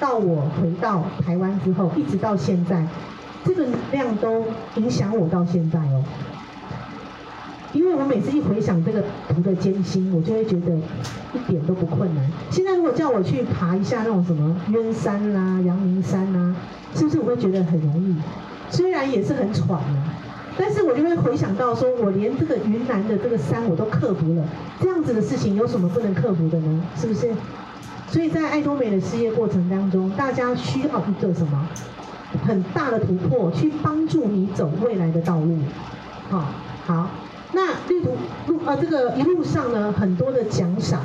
[0.00, 2.84] 到我回到台湾之后，一直到现在，
[3.44, 4.44] 这个量都
[4.76, 6.02] 影响我到现在哦。
[7.72, 10.76] 因为我每次一回想这个途的艰辛，我就会觉得
[11.34, 12.24] 一点都不困难。
[12.50, 16.54] 现在如果叫我去爬一下那种什么鸢山啦、啊、阳明山啦、
[16.94, 18.16] 是不是我会觉得很容易？
[18.70, 20.14] 虽然也是很喘啊。
[20.56, 24.44] 但是我就会回想到，说我连这个云南的这个山我都克服了，
[24.80, 26.82] 这样子的事情有什么不能克服的呢？
[26.96, 27.32] 是不是？
[28.06, 31.68] 所以在爱多美的事业过程当中，大家需要一个什么
[32.46, 35.58] 很大的突破，去帮助你走未来的道路。
[36.30, 36.44] 好，
[36.86, 37.10] 好，
[37.52, 41.00] 那旅途路呃这个一路上呢，很多的奖赏，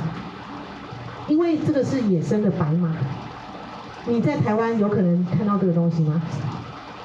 [1.26, 2.94] 因为这个是野生的白马，
[4.06, 6.22] 你在台湾有可能看到这个东西吗？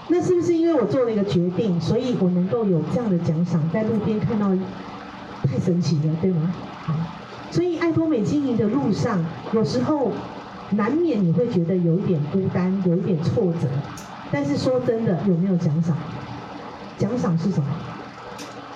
[0.07, 4.49] 那是不是因为我做了一个决定，所以我能够有这样的奖赏，在路边看到，
[5.43, 6.53] 太神奇了，对吗？
[7.51, 10.11] 所以爱多美经营的路上，有时候
[10.71, 13.67] 难免你会觉得有一点孤单，有一点挫折。
[14.31, 15.95] 但是说真的，有没有奖赏？
[16.97, 17.67] 奖赏是什么？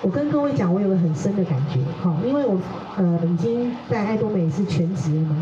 [0.02, 2.58] 我跟各位讲，我有个很深的感觉，哈，因为我
[2.96, 5.36] 呃已经在爱多美是全职了嘛。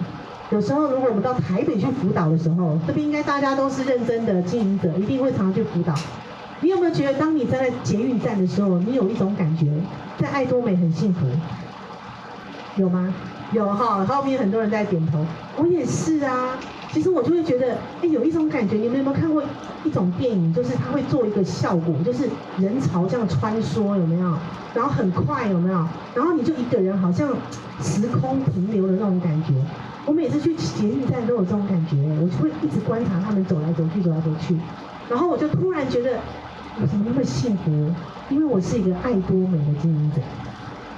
[0.49, 5.93] 有时候，如果我们到台北去辅导的时候，这边应该大家都是认真的经营者，一定会常常去辅导。
[6.61, 9.67] 你有没有觉得，当你站在捷运站的时候，你有一种感觉，
[10.17, 11.25] 在爱多美很幸福？
[12.77, 13.13] 有吗？
[13.51, 15.25] 有哈，后面很多人在点头。
[15.57, 16.57] 我也是啊。
[16.97, 19.43] 其实我就会觉得，哎，有一种感觉，你们有没有看过
[19.83, 22.27] 一种电影，就是它会做一个效果，就是
[22.57, 24.33] 人潮这样穿梭，有没有？
[24.73, 25.77] 然后很快，有没有？
[26.15, 27.29] 然后你就一个人好像
[27.83, 29.53] 时空停留的那种感觉。
[30.07, 34.55] 我每次去捷运站都有这种感觉，我就会一直观察他们走来走去，走来走去，
[35.07, 36.17] 然后我就突然觉得
[36.81, 37.93] 我怎么那么幸福？
[38.31, 40.21] 因为我是一个爱多美的经营者，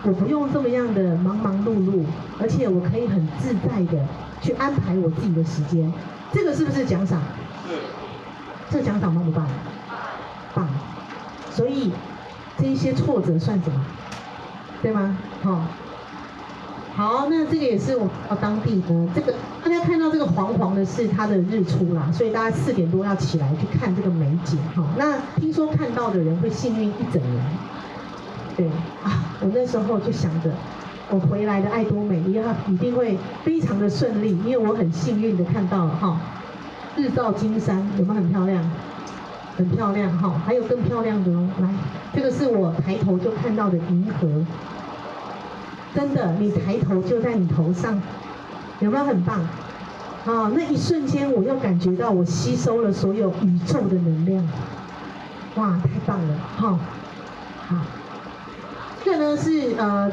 [0.04, 2.04] 我不用这么样的忙忙碌碌，
[2.40, 4.06] 而且我可以很自在的
[4.42, 5.92] 去安排我自己的时间，
[6.32, 7.20] 这个是不是奖赏？
[7.68, 7.76] 是。
[8.72, 9.48] 这奖赏棒不棒？
[10.54, 10.70] 棒。
[11.52, 11.92] 所以
[12.58, 13.86] 这一些挫折算什么？
[14.82, 15.18] 对吗？
[15.44, 15.62] 好、哦。
[16.96, 19.34] 好，那这个也是我到当地的这个，
[19.64, 24.84] 大家看到这个黄黄的是它的日出啦，所以大家四点多要起来去看这个美景哈。
[24.98, 27.46] 那听说看到的人会幸运一整年，
[28.60, 28.68] 对
[29.06, 30.52] 啊，我那时候就想着，
[31.10, 36.20] 我回来的爱多美一样一定会非常的顺利，因为我很幸运的看到了哈，
[36.98, 38.70] 日照金山有没有很漂亮？
[39.56, 41.70] 很漂亮哈，还有更漂亮的哦，来，
[42.14, 44.28] 这个是我抬头就看到的银河。
[45.96, 48.02] 真的，你抬头就在你头上，
[48.82, 49.40] 有没有很棒？
[50.26, 54.46] 啊，那一瞬间我又感觉到我吸收了所有宇宙的能量，
[55.56, 56.36] 哇，太棒了！
[56.58, 56.80] 哈，
[57.68, 57.76] 好，
[59.04, 60.12] 这个呢是呃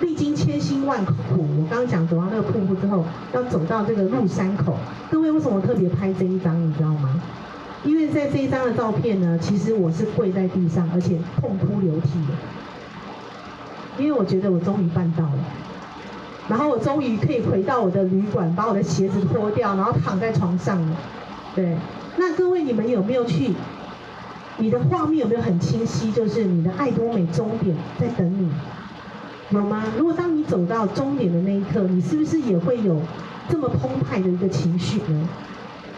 [0.00, 3.04] 历经千辛万苦，我刚刚讲走到那个瀑布之后，
[3.34, 4.76] 要走到这个入山口。
[5.10, 7.20] 各位为什么特别拍这一张，你知道吗？
[7.84, 12.34] 因为在这一张的照片呢，其实我是跪在地上，而且痛哭流涕的。
[13.98, 15.44] 因为我觉得我终于办到了，
[16.48, 20.96] 然后我终于可以回到我的旅馆，把我的鞋子脱掉，然后躺在床上了。
[21.54, 21.76] 对，
[22.16, 23.52] 那各位你们有没有去？
[24.60, 26.12] 你的画面有没有很清晰？
[26.12, 28.48] 就是你的爱多美终点在等你，
[29.50, 29.84] 有吗？
[29.96, 33.00] 如果当你走到终点的那一刻，你是不是也会有
[33.48, 35.28] 这么澎湃的一个情绪呢？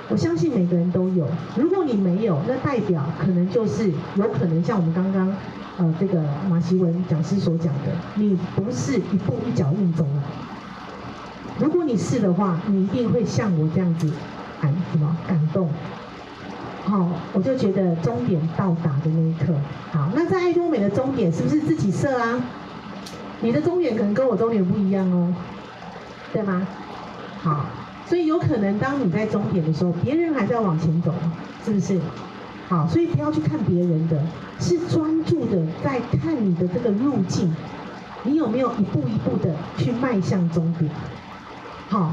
[0.08, 1.26] 我相信每个人都有。
[1.56, 5.34] 如果你没有，那代表可能就是有可能像我们刚刚。
[5.78, 10.22] 呃，这个马习文讲师所讲的，你不是一步一脚印走来。
[11.58, 14.12] 如果你是的话，你一定会像我这样子，
[14.60, 15.70] 感什么感动？
[16.84, 19.54] 好，我就觉得终点到达的那一刻，
[19.92, 22.42] 好，那在爱多美的终点是不是自己设啊？
[23.40, 25.32] 你的终点可能跟我终点不一样哦，
[26.32, 26.66] 对吗？
[27.40, 27.64] 好，
[28.06, 31.14] 所以有可能当你在终点的时候，别人还在往前走，
[31.64, 32.00] 是不是？
[32.68, 34.20] 好，所以不要去看别人的，
[34.58, 37.54] 是专注的在看你的这个路径，
[38.24, 40.90] 你有没有一步一步的去迈向终点？
[41.88, 42.12] 好，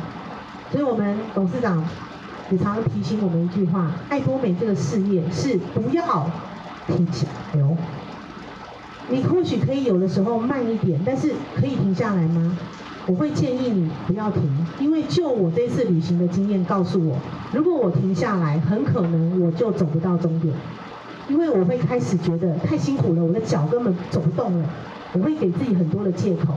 [0.71, 1.83] 所以我们董事长
[2.51, 6.29] 也常常提醒我们一句话：爱多美这个事业是不要
[6.87, 7.77] 停下来哦。
[9.09, 12.57] 你或许可以有的时候慢一点，但是可以停下来吗？
[13.07, 14.41] 我会建议你不要停，
[14.79, 17.17] 因为就我这次旅行的经验告诉我，
[17.51, 20.53] 如果我停下来，很可能我就走不到终点，
[21.27, 24.69] 因为我会开始觉得太辛苦了，我的脚根本走不动了，
[25.13, 26.53] 我会给自己很多的借口。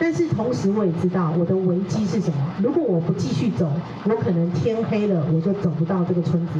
[0.00, 3.70] 但是同时我也知道我的危机是什么，如果我不继续走，
[4.04, 6.52] 我可能天黑了我就走不到这个村子。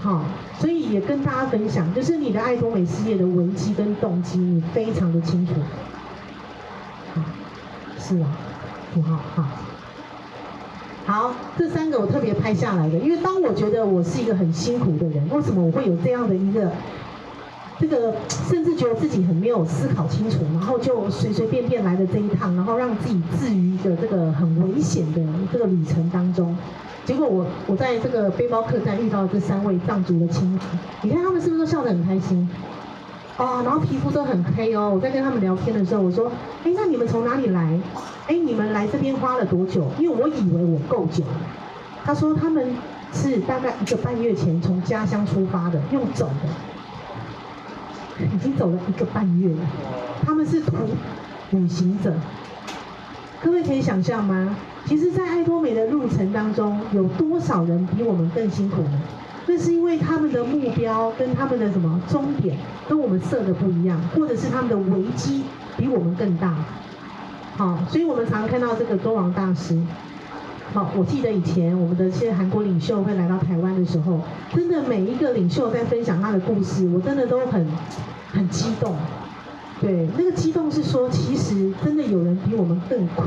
[0.00, 0.24] 好，
[0.58, 5.52] 所以也跟大家分享，就是你的爱多美事业的危机跟动机，你非常的清楚。
[7.14, 7.22] 好
[7.98, 8.28] 是啊，
[8.94, 9.44] 挺好，好，
[11.06, 16.70] 好，这三个我特别拍下来的，因为当我觉得我是一个很辛苦的人，为什么我会有这样的一个，
[17.78, 18.14] 这个
[18.48, 25.20] 甚至觉得自己很没有思考清楚，然后就随随便便来的这一趟，然后让自己置于一个这个很危险的
[25.52, 26.56] 这个旅程当中，
[27.04, 30.60] 结果我我在这个背包客栈遇到了这三位藏族的亲人，
[31.02, 32.48] 你看他们是不是都笑得很开心？
[33.38, 34.90] 哦，然后皮肤都很黑哦。
[34.94, 36.32] 我在跟他们聊天的时候，我说
[36.64, 37.78] ：“哎，那你们从哪里来？
[38.28, 39.86] 哎，你们来这边花了多久？
[39.98, 41.22] 因为我以为我够久。”
[42.02, 42.74] 他说他们
[43.12, 46.48] 是大概一个半月前从家乡出发的，用走的，
[48.20, 49.60] 已经走了一个半月了。
[50.24, 50.76] 他们是徒
[51.50, 52.12] 旅行者，
[53.42, 54.56] 各位可以想象吗？
[54.86, 59.00] 其实，在爱多美的路程当中，有多少人比我们更辛苦呢？
[59.46, 62.56] 那是因为他们的目标跟他们的什么终点
[62.88, 65.42] 跟我们设的不一样，或者是他们的危机
[65.76, 66.54] 比我们更大。
[67.56, 69.80] 好，所以我们常看到这个多王大师。
[70.76, 74.20] 好，我记得以前我们的一些韩国领袖会来到台湾的时候，
[74.52, 77.66] 真的每一个领袖在分享他的故事，我真的都很
[78.30, 78.94] 很激动。
[79.80, 83.22] 对，那个激动是说，其实真的有人比我们更苦。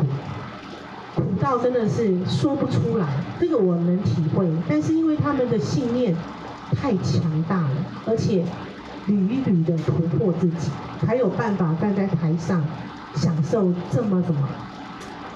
[1.16, 3.08] 苦到真的是说不出来，
[3.40, 4.48] 这个我能体会。
[4.70, 6.16] 但是因为他们的信念
[6.80, 7.72] 太强大了，
[8.06, 8.46] 而且
[9.08, 10.70] 屡屡的突破自己，
[11.04, 12.64] 才有办法站在台上
[13.16, 14.48] 享受这么什么，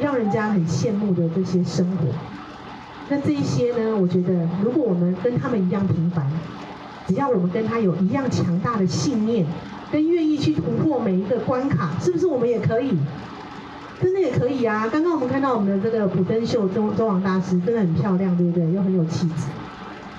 [0.03, 2.07] 让人家很羡慕的这些生活。
[3.07, 6.29] 那这一些呢，我觉得如果我们跟他们一样平凡，
[7.07, 9.45] 只要我们跟他有一样强大的信念，
[9.91, 12.97] 跟愿意去突破每一个关卡，是不是我们也可以？
[14.01, 14.89] 真的也可以啊。
[14.91, 18.69] 刚刚我们看到我们的这个普灯秀周周王大师，真的很漂亮，对不对？
[18.73, 19.45] 又很有气质。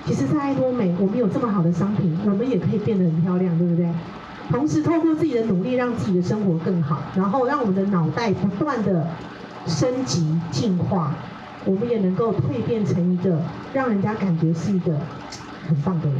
[0.07, 3.87] 其实，在爱多美，我们有这么好的商品，我们也可以变得很漂亮，对不对？
[4.51, 9.07] 同时，透过自己的努力，让自己的生活更好，然后让我们的脑袋不断的
[9.67, 11.11] 升级进化，
[11.65, 13.39] 我们也能够蜕变成一个
[13.73, 14.93] 让人家感觉是一个
[15.67, 16.17] 很棒的人。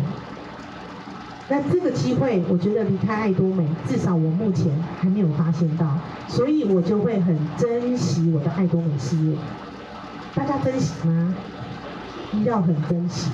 [1.47, 5.87] 那这个机会，我觉得离开爱多美，至少我目前还没有发现到，
[6.27, 9.37] 所以我就会很珍惜我的爱多美事业。
[10.33, 11.35] 大家珍惜吗？
[12.43, 13.29] 要很珍惜。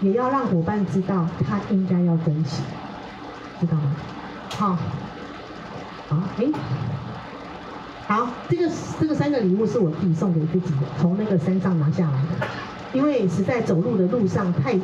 [0.00, 2.62] 也要让伙伴知道，他应该要珍惜，
[3.58, 3.96] 知道吗？
[4.50, 4.76] 好，
[6.08, 6.44] 好，哎，
[8.06, 12.46] 好，这个这个三个礼物是我自己送给自己的，从那个山上拿下来的，
[12.92, 14.74] 因为实在走路的路上太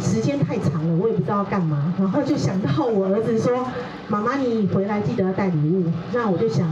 [0.00, 3.66] 时间太长了，我也不知道要干嘛，然后就想到我儿子说
[4.08, 6.68] ：“妈妈，你回来记得要带礼物。”那我就想，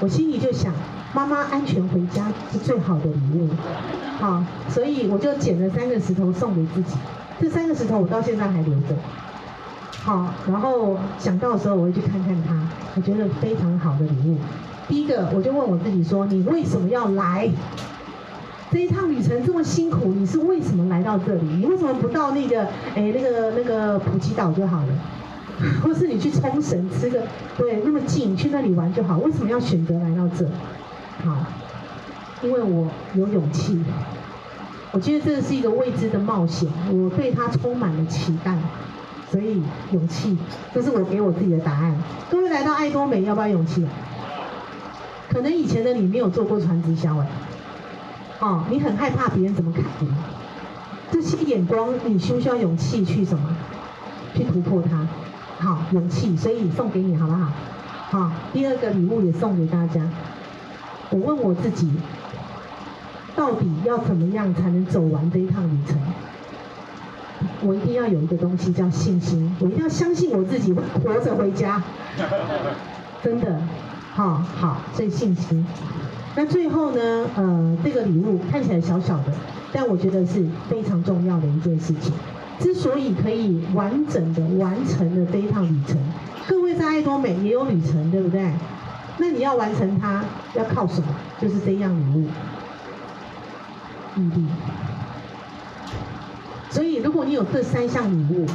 [0.00, 0.72] 我心里就想。
[1.14, 3.48] 妈妈安全回家是最好的礼物，
[4.20, 6.96] 好，所以我就捡了三个石头送给自己。
[7.40, 8.94] 这三个石头我到现在还留着，
[10.08, 12.56] 好，然后想到的时候我会去看看他，
[12.94, 14.38] 我觉得非常好的礼物。
[14.88, 17.46] 第一个，我就问我自己说：你为什么要来？
[18.70, 21.42] 这一趟旅程这么辛苦，你是为什么来到这里？
[21.58, 22.62] 你为什么不到那个，
[22.94, 24.86] 哎，那个那个普吉岛就好了？
[25.84, 27.24] 或是你去冲绳吃个，
[27.58, 30.52] 对，那么近，去那里玩就好，为什么要选择来到这里？
[31.22, 31.36] 好，
[32.40, 33.78] 因为我有勇气，
[34.90, 38.56] 我觉得这是一个未知的冒险，我对它充满了期待，
[39.30, 39.62] 所以
[39.92, 40.36] 勇气，
[40.74, 41.94] 这是我给我自己的答案。
[42.30, 43.86] 各位来到爱多美，要不要勇气？
[45.28, 47.26] 可能以前的你没有做过传直销哎，
[48.40, 50.08] 哦，你很害怕别人怎么看你，
[51.10, 53.54] 这些眼光，你需不需要勇气去什么？
[54.34, 55.06] 去突破它？
[55.58, 57.52] 好，勇气，所以送给你好不好？
[58.10, 60.00] 好，第二个礼物也送给大家。
[61.10, 61.90] 我问我自己，
[63.36, 65.98] 到底要怎么样才能走完这一趟旅程？
[67.62, 71.82] 我一定要有一个东西叫信心，我一定要相信我自己会活着回家。
[73.22, 73.60] 真的，
[74.14, 75.66] 好好，所以信心。
[76.36, 77.26] 那最后呢？
[77.34, 79.32] 呃，这个礼物看起来小小的，
[79.72, 82.12] 但我觉得是非常重要的一件事情。
[82.60, 85.96] 之所以可以完整的完成了这一趟旅程，
[86.46, 88.52] 各位在爱多美也有旅程，对不对？
[89.18, 90.24] 那你要完成它，
[90.54, 91.08] 要靠什么？
[91.40, 92.28] 就是这样礼物，
[94.16, 94.46] 毅力。
[96.70, 98.46] 所以，如果你有这三项礼物，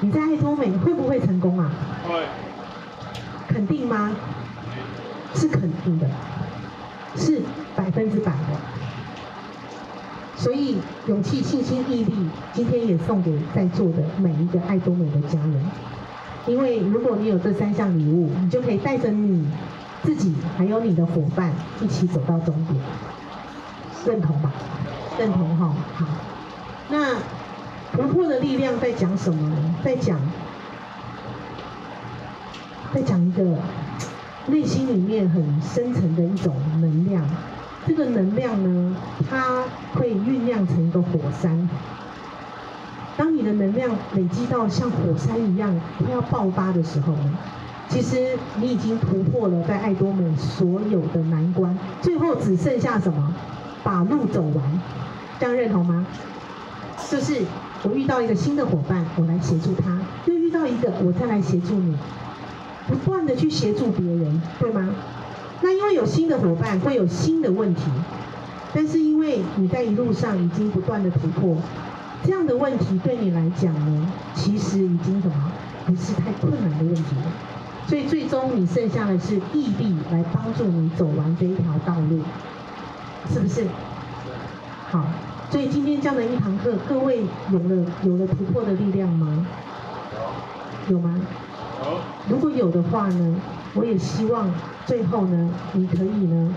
[0.00, 1.70] 你在爱多美会不会成功啊？
[2.06, 2.22] 会。
[3.48, 4.12] 肯定吗？
[5.34, 6.06] 是肯定的，
[7.16, 7.40] 是
[7.74, 8.56] 百分之百的。
[10.36, 15.64] 所以，勇气、信心、毅力，今天也送给在座的每一个爱多美的家人。
[16.46, 19.46] 因为如果你有这三项礼物，你就可以带着你。
[20.02, 22.80] 自己还有你的伙伴一起走到终点，
[24.06, 24.50] 认同吧？
[25.18, 25.74] 认同哈。
[25.94, 26.06] 好，
[26.90, 27.14] 那
[27.92, 29.74] 突破的力量在讲什么呢？
[29.84, 30.18] 在讲，
[32.92, 33.44] 在讲一个
[34.46, 37.24] 内心里面很深层的一种能量。
[37.86, 38.96] 这个能量呢，
[39.28, 39.64] 它
[39.94, 41.68] 会酝酿成一个火山。
[43.16, 47.38] 当你的能量累积到像火山一样快要爆发的时候呢？
[47.88, 53.34] 其实你已经突破了在爱多美所有的难关，最后只剩下什么？
[53.82, 54.80] 把路走完，
[55.38, 56.06] 这样认同吗？
[57.10, 57.42] 就是
[57.82, 59.90] 我遇到一个新的伙伴，我来协助他；
[60.26, 61.96] 又遇到一个，我再来协助你，
[62.86, 64.88] 不断的去协助别人，对吗？
[65.60, 67.82] 那因为有新的伙伴，会有新的问题，
[68.72, 71.56] 但是因为你在一路上已经不断的突破，
[72.22, 75.52] 这样的问题对你来讲呢，其实已经什么？
[75.86, 77.32] 不是太困难的问题了。
[77.88, 82.20] 所以最终你剩下的是毅力来帮助你走完这一条道路，
[83.32, 83.66] 是不是？
[84.90, 85.04] 好，
[85.50, 89.46] 所以今天这样的一堂课，各位有了有了突破的力量吗？
[90.88, 91.20] 有吗？
[92.28, 93.34] 如果有的话呢，
[93.74, 94.48] 我也希望
[94.86, 96.54] 最后呢，你可以呢，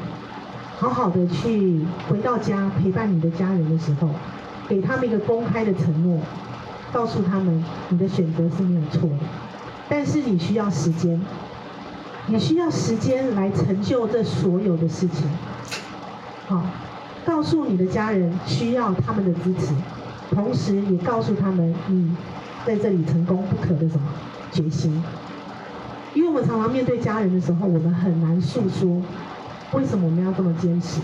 [0.78, 4.10] 好好的去回到家陪伴你的家人的时候，
[4.68, 6.20] 给他们一个公开的承诺，
[6.92, 9.26] 告诉他们你的选择是没有错的。
[9.90, 11.20] 但是你需要时间，
[12.28, 15.28] 你需要时间来成就这所有的事情。
[16.48, 16.62] 好，
[17.26, 19.74] 告诉你的家人需要他们的支持，
[20.32, 22.16] 同时也告诉他们你
[22.66, 24.06] 在这里成功不可的什么
[24.52, 25.02] 决心。
[26.14, 29.02] 因为我们常常面对家人的时候，我们很难诉说
[29.74, 31.00] 为什么我们要这么坚持。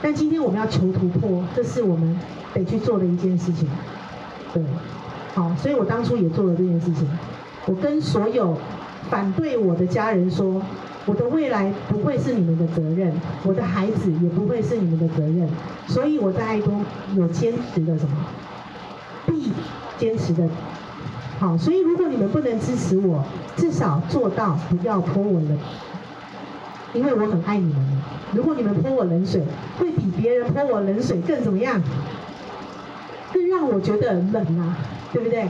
[0.00, 2.18] 但今天我们要求突破，这是我们
[2.52, 3.68] 得去做的一件事情。
[4.52, 4.62] 对，
[5.34, 7.08] 好，所以我当初也做了这件事情。
[7.66, 8.56] 我跟所有
[9.10, 10.60] 反对我的家人说，
[11.06, 13.12] 我的未来不会是你们的责任，
[13.44, 15.48] 我的孩子也不会是你们的责任，
[15.86, 16.80] 所以我在爱多
[17.14, 18.16] 有坚持的什么，
[19.26, 19.52] 必
[19.98, 20.48] 坚持的。
[21.38, 23.22] 好，所以如果你们不能支持我，
[23.56, 25.58] 至少做到不要泼我冷，
[26.94, 28.02] 因为我很爱你们。
[28.32, 29.42] 如果你们泼我冷水，
[29.78, 31.82] 会比别人泼我冷水更怎么样？
[33.32, 34.76] 更让我觉得冷啊，
[35.12, 35.46] 对不对？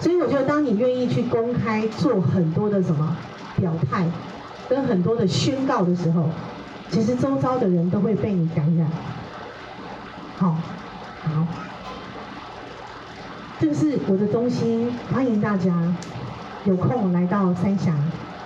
[0.00, 3.16] 所以我觉得，当你愿意去公开做很多的什么
[3.56, 4.06] 表态，
[4.70, 6.28] 跟很多的宣告的时候，
[6.90, 8.86] 其实周遭的人都会被你感染。
[10.36, 10.56] 好，
[11.24, 11.44] 好。
[13.58, 15.74] 这个是我的中心，欢迎大家
[16.64, 17.92] 有空来到三峡。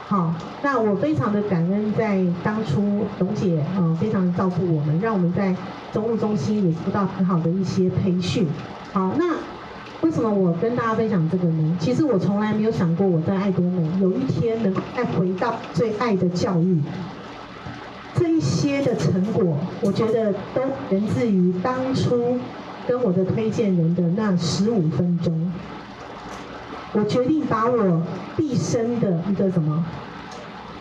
[0.08, 5.54] 好，那我非常的感恩，在当初董姐呃非常的照顾我们，让我们在
[5.92, 8.48] 中路中心也得到很好的一些培训。
[8.94, 9.34] 好，那
[10.05, 11.76] 为什么我跟大家分享这个呢？
[11.80, 16.78] 其实我从来没有想过我在爱多美有一天能再回到最爱的教育。
[18.14, 22.38] 这一些的成果，我觉得都源自于当初。
[22.86, 25.50] 跟我的推荐人的那十五分钟，
[26.92, 28.02] 我决定把我
[28.36, 29.82] 毕生的一个什么，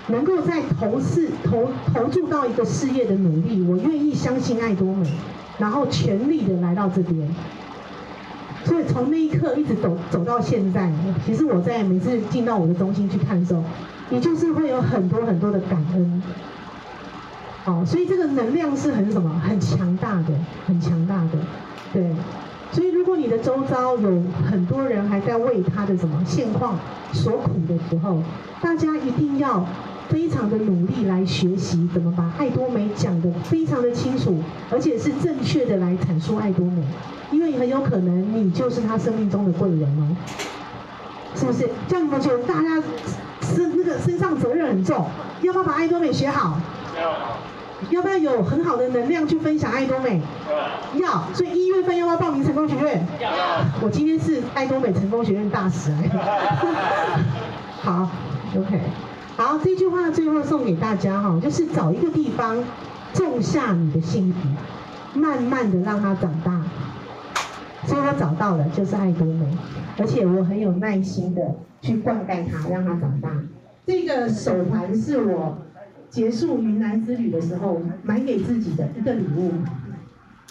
[0.07, 5.09] 能够在投事投投注到一个事业的努力，我愿意相信爱多美，
[5.57, 7.33] 然后全力的来到这边。
[8.65, 10.91] 所以从那一刻一直走走到现在，
[11.25, 13.63] 其实我在每次进到我的中心去看的时候，
[14.09, 16.23] 也就是会有很多很多的感恩。
[17.65, 20.33] 哦，所以这个能量是很什么，很强大的，
[20.67, 21.39] 很强大的。
[21.93, 22.09] 对，
[22.71, 26.77] 所以如果你的周遭有很多人还在为他的什么现况
[27.13, 28.21] 所苦的时候，
[28.61, 29.65] 大家一定要
[30.09, 34.37] 非常的努力来学习怎么把爱多美讲得非常的清楚，
[34.71, 36.83] 而且是正确的来阐述爱多美，
[37.31, 40.15] 因为很有可能你就是他生命中的贵人哦，
[41.35, 41.69] 是不是？
[41.87, 42.81] 这样你们觉得大家
[43.41, 45.07] 身那个身上责任很重，
[45.41, 46.59] 要不要把爱多美学好？
[47.89, 50.21] 要不要有很好的能量去分享爱多美？
[51.01, 53.05] 要，所以一月份要不要报名成功学院？
[53.19, 53.29] 要。
[53.81, 55.91] 我今天是爱多美成功学院大使。
[57.81, 58.09] 好
[58.55, 58.79] ，OK，
[59.35, 62.63] 好，这句话最后送给大家哈，就是找一个地方
[63.13, 66.61] 种下你的心灵，慢慢的让它长大。
[67.85, 69.57] 所以我找到了，就是爱多美，
[69.97, 71.41] 而且我很有耐心的
[71.81, 73.29] 去灌溉它，让它长大。
[73.85, 75.57] 这个手环是我。
[76.09, 79.51] 结束云南之旅的时候，买给自己的一个礼物，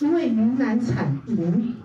[0.01, 1.77] 因为云南产银，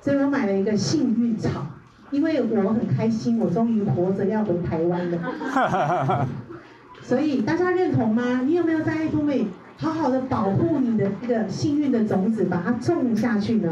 [0.00, 1.66] 所以我买了一个幸运草，
[2.14, 6.28] 因为我很开心，我终于活着要回台湾了。
[7.02, 8.42] 所以大家认同吗？
[8.44, 13.70] 你有没有在爱多美好好的保护你的这个幸运的种子，把它种下去呢？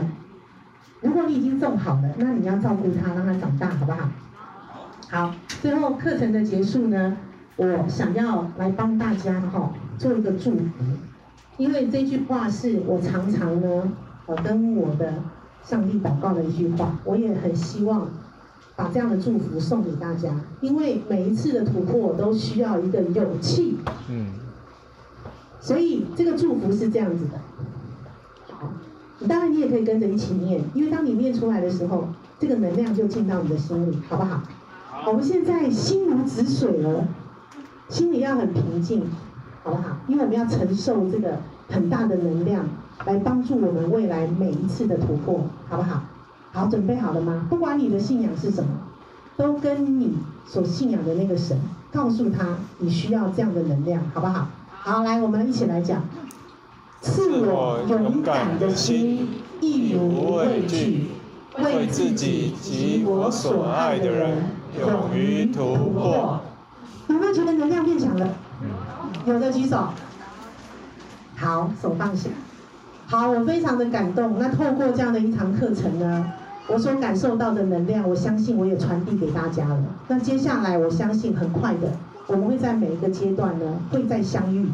[1.00, 4.08] 如果你已经种好了，那你要照顾它，让它长大，好不好？
[5.08, 7.16] 好，最后课程的结束呢？
[7.56, 10.62] 我想要来帮大家哈做一个祝福，
[11.58, 13.92] 因为这句话是我常常呢，
[14.26, 15.14] 我跟我的
[15.62, 18.08] 上帝祷告的一句话，我也很希望
[18.76, 23.76] 把这样的祝福送给大家，因为每一次的突破都需要一个勇气，
[24.08, 24.26] 嗯，
[25.60, 27.40] 所以这个祝福是这样子的，
[28.54, 28.72] 好，
[29.28, 32.08] 当然你也可以跟着一起念，因为当你念出来的时候，
[32.38, 34.42] 这个能量就进到你的心里，好不好？
[35.06, 37.06] 我们现在心如止水了。
[37.88, 39.02] 心里要很平静，
[39.62, 39.98] 好不好？
[40.06, 42.64] 因为我们要承受这个很大的能量，
[43.04, 46.02] 来帮助我们未来每一次的突破，好不好？
[46.52, 47.46] 好，准备好了吗？
[47.48, 48.70] 不管你的信仰是什么，
[49.36, 51.58] 都跟你所信仰的那个神，
[51.90, 54.46] 告诉他你需要这样的能量，好不好？
[54.68, 56.02] 好，来，我们一起来讲：
[57.00, 59.28] 赐我勇敢的心，
[59.60, 61.08] 义无畏惧，
[61.58, 66.40] 为自己及我所爱的人，勇于突破。
[67.08, 68.28] 有没有觉得能量变强了？
[69.24, 69.88] 有的举手。
[71.34, 72.28] 好，手放下。
[73.06, 74.38] 好，我非常的感动。
[74.38, 76.32] 那透过这样的一堂课程呢，
[76.68, 79.84] 我所感受到的能量，我相信我也传递给大家了。
[80.08, 81.90] 那接下来，我相信很快的，
[82.26, 84.68] 我们会在每一个阶段呢，会再相遇。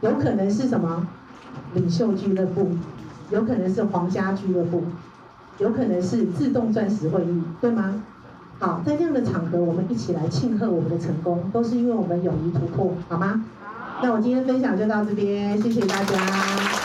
[0.00, 1.06] 有可能是什么？
[1.74, 2.68] 领袖俱乐部，
[3.30, 4.84] 有可能是皇家俱乐部，
[5.58, 8.02] 有可能是自动钻石会议，对吗？
[8.58, 13.44] 好，在这样的场合，我们一起来庆贺我们的成功，都是因为我们勇于突破，好吗？
[14.02, 16.72] 那我今天分享就到这边，谢谢大家。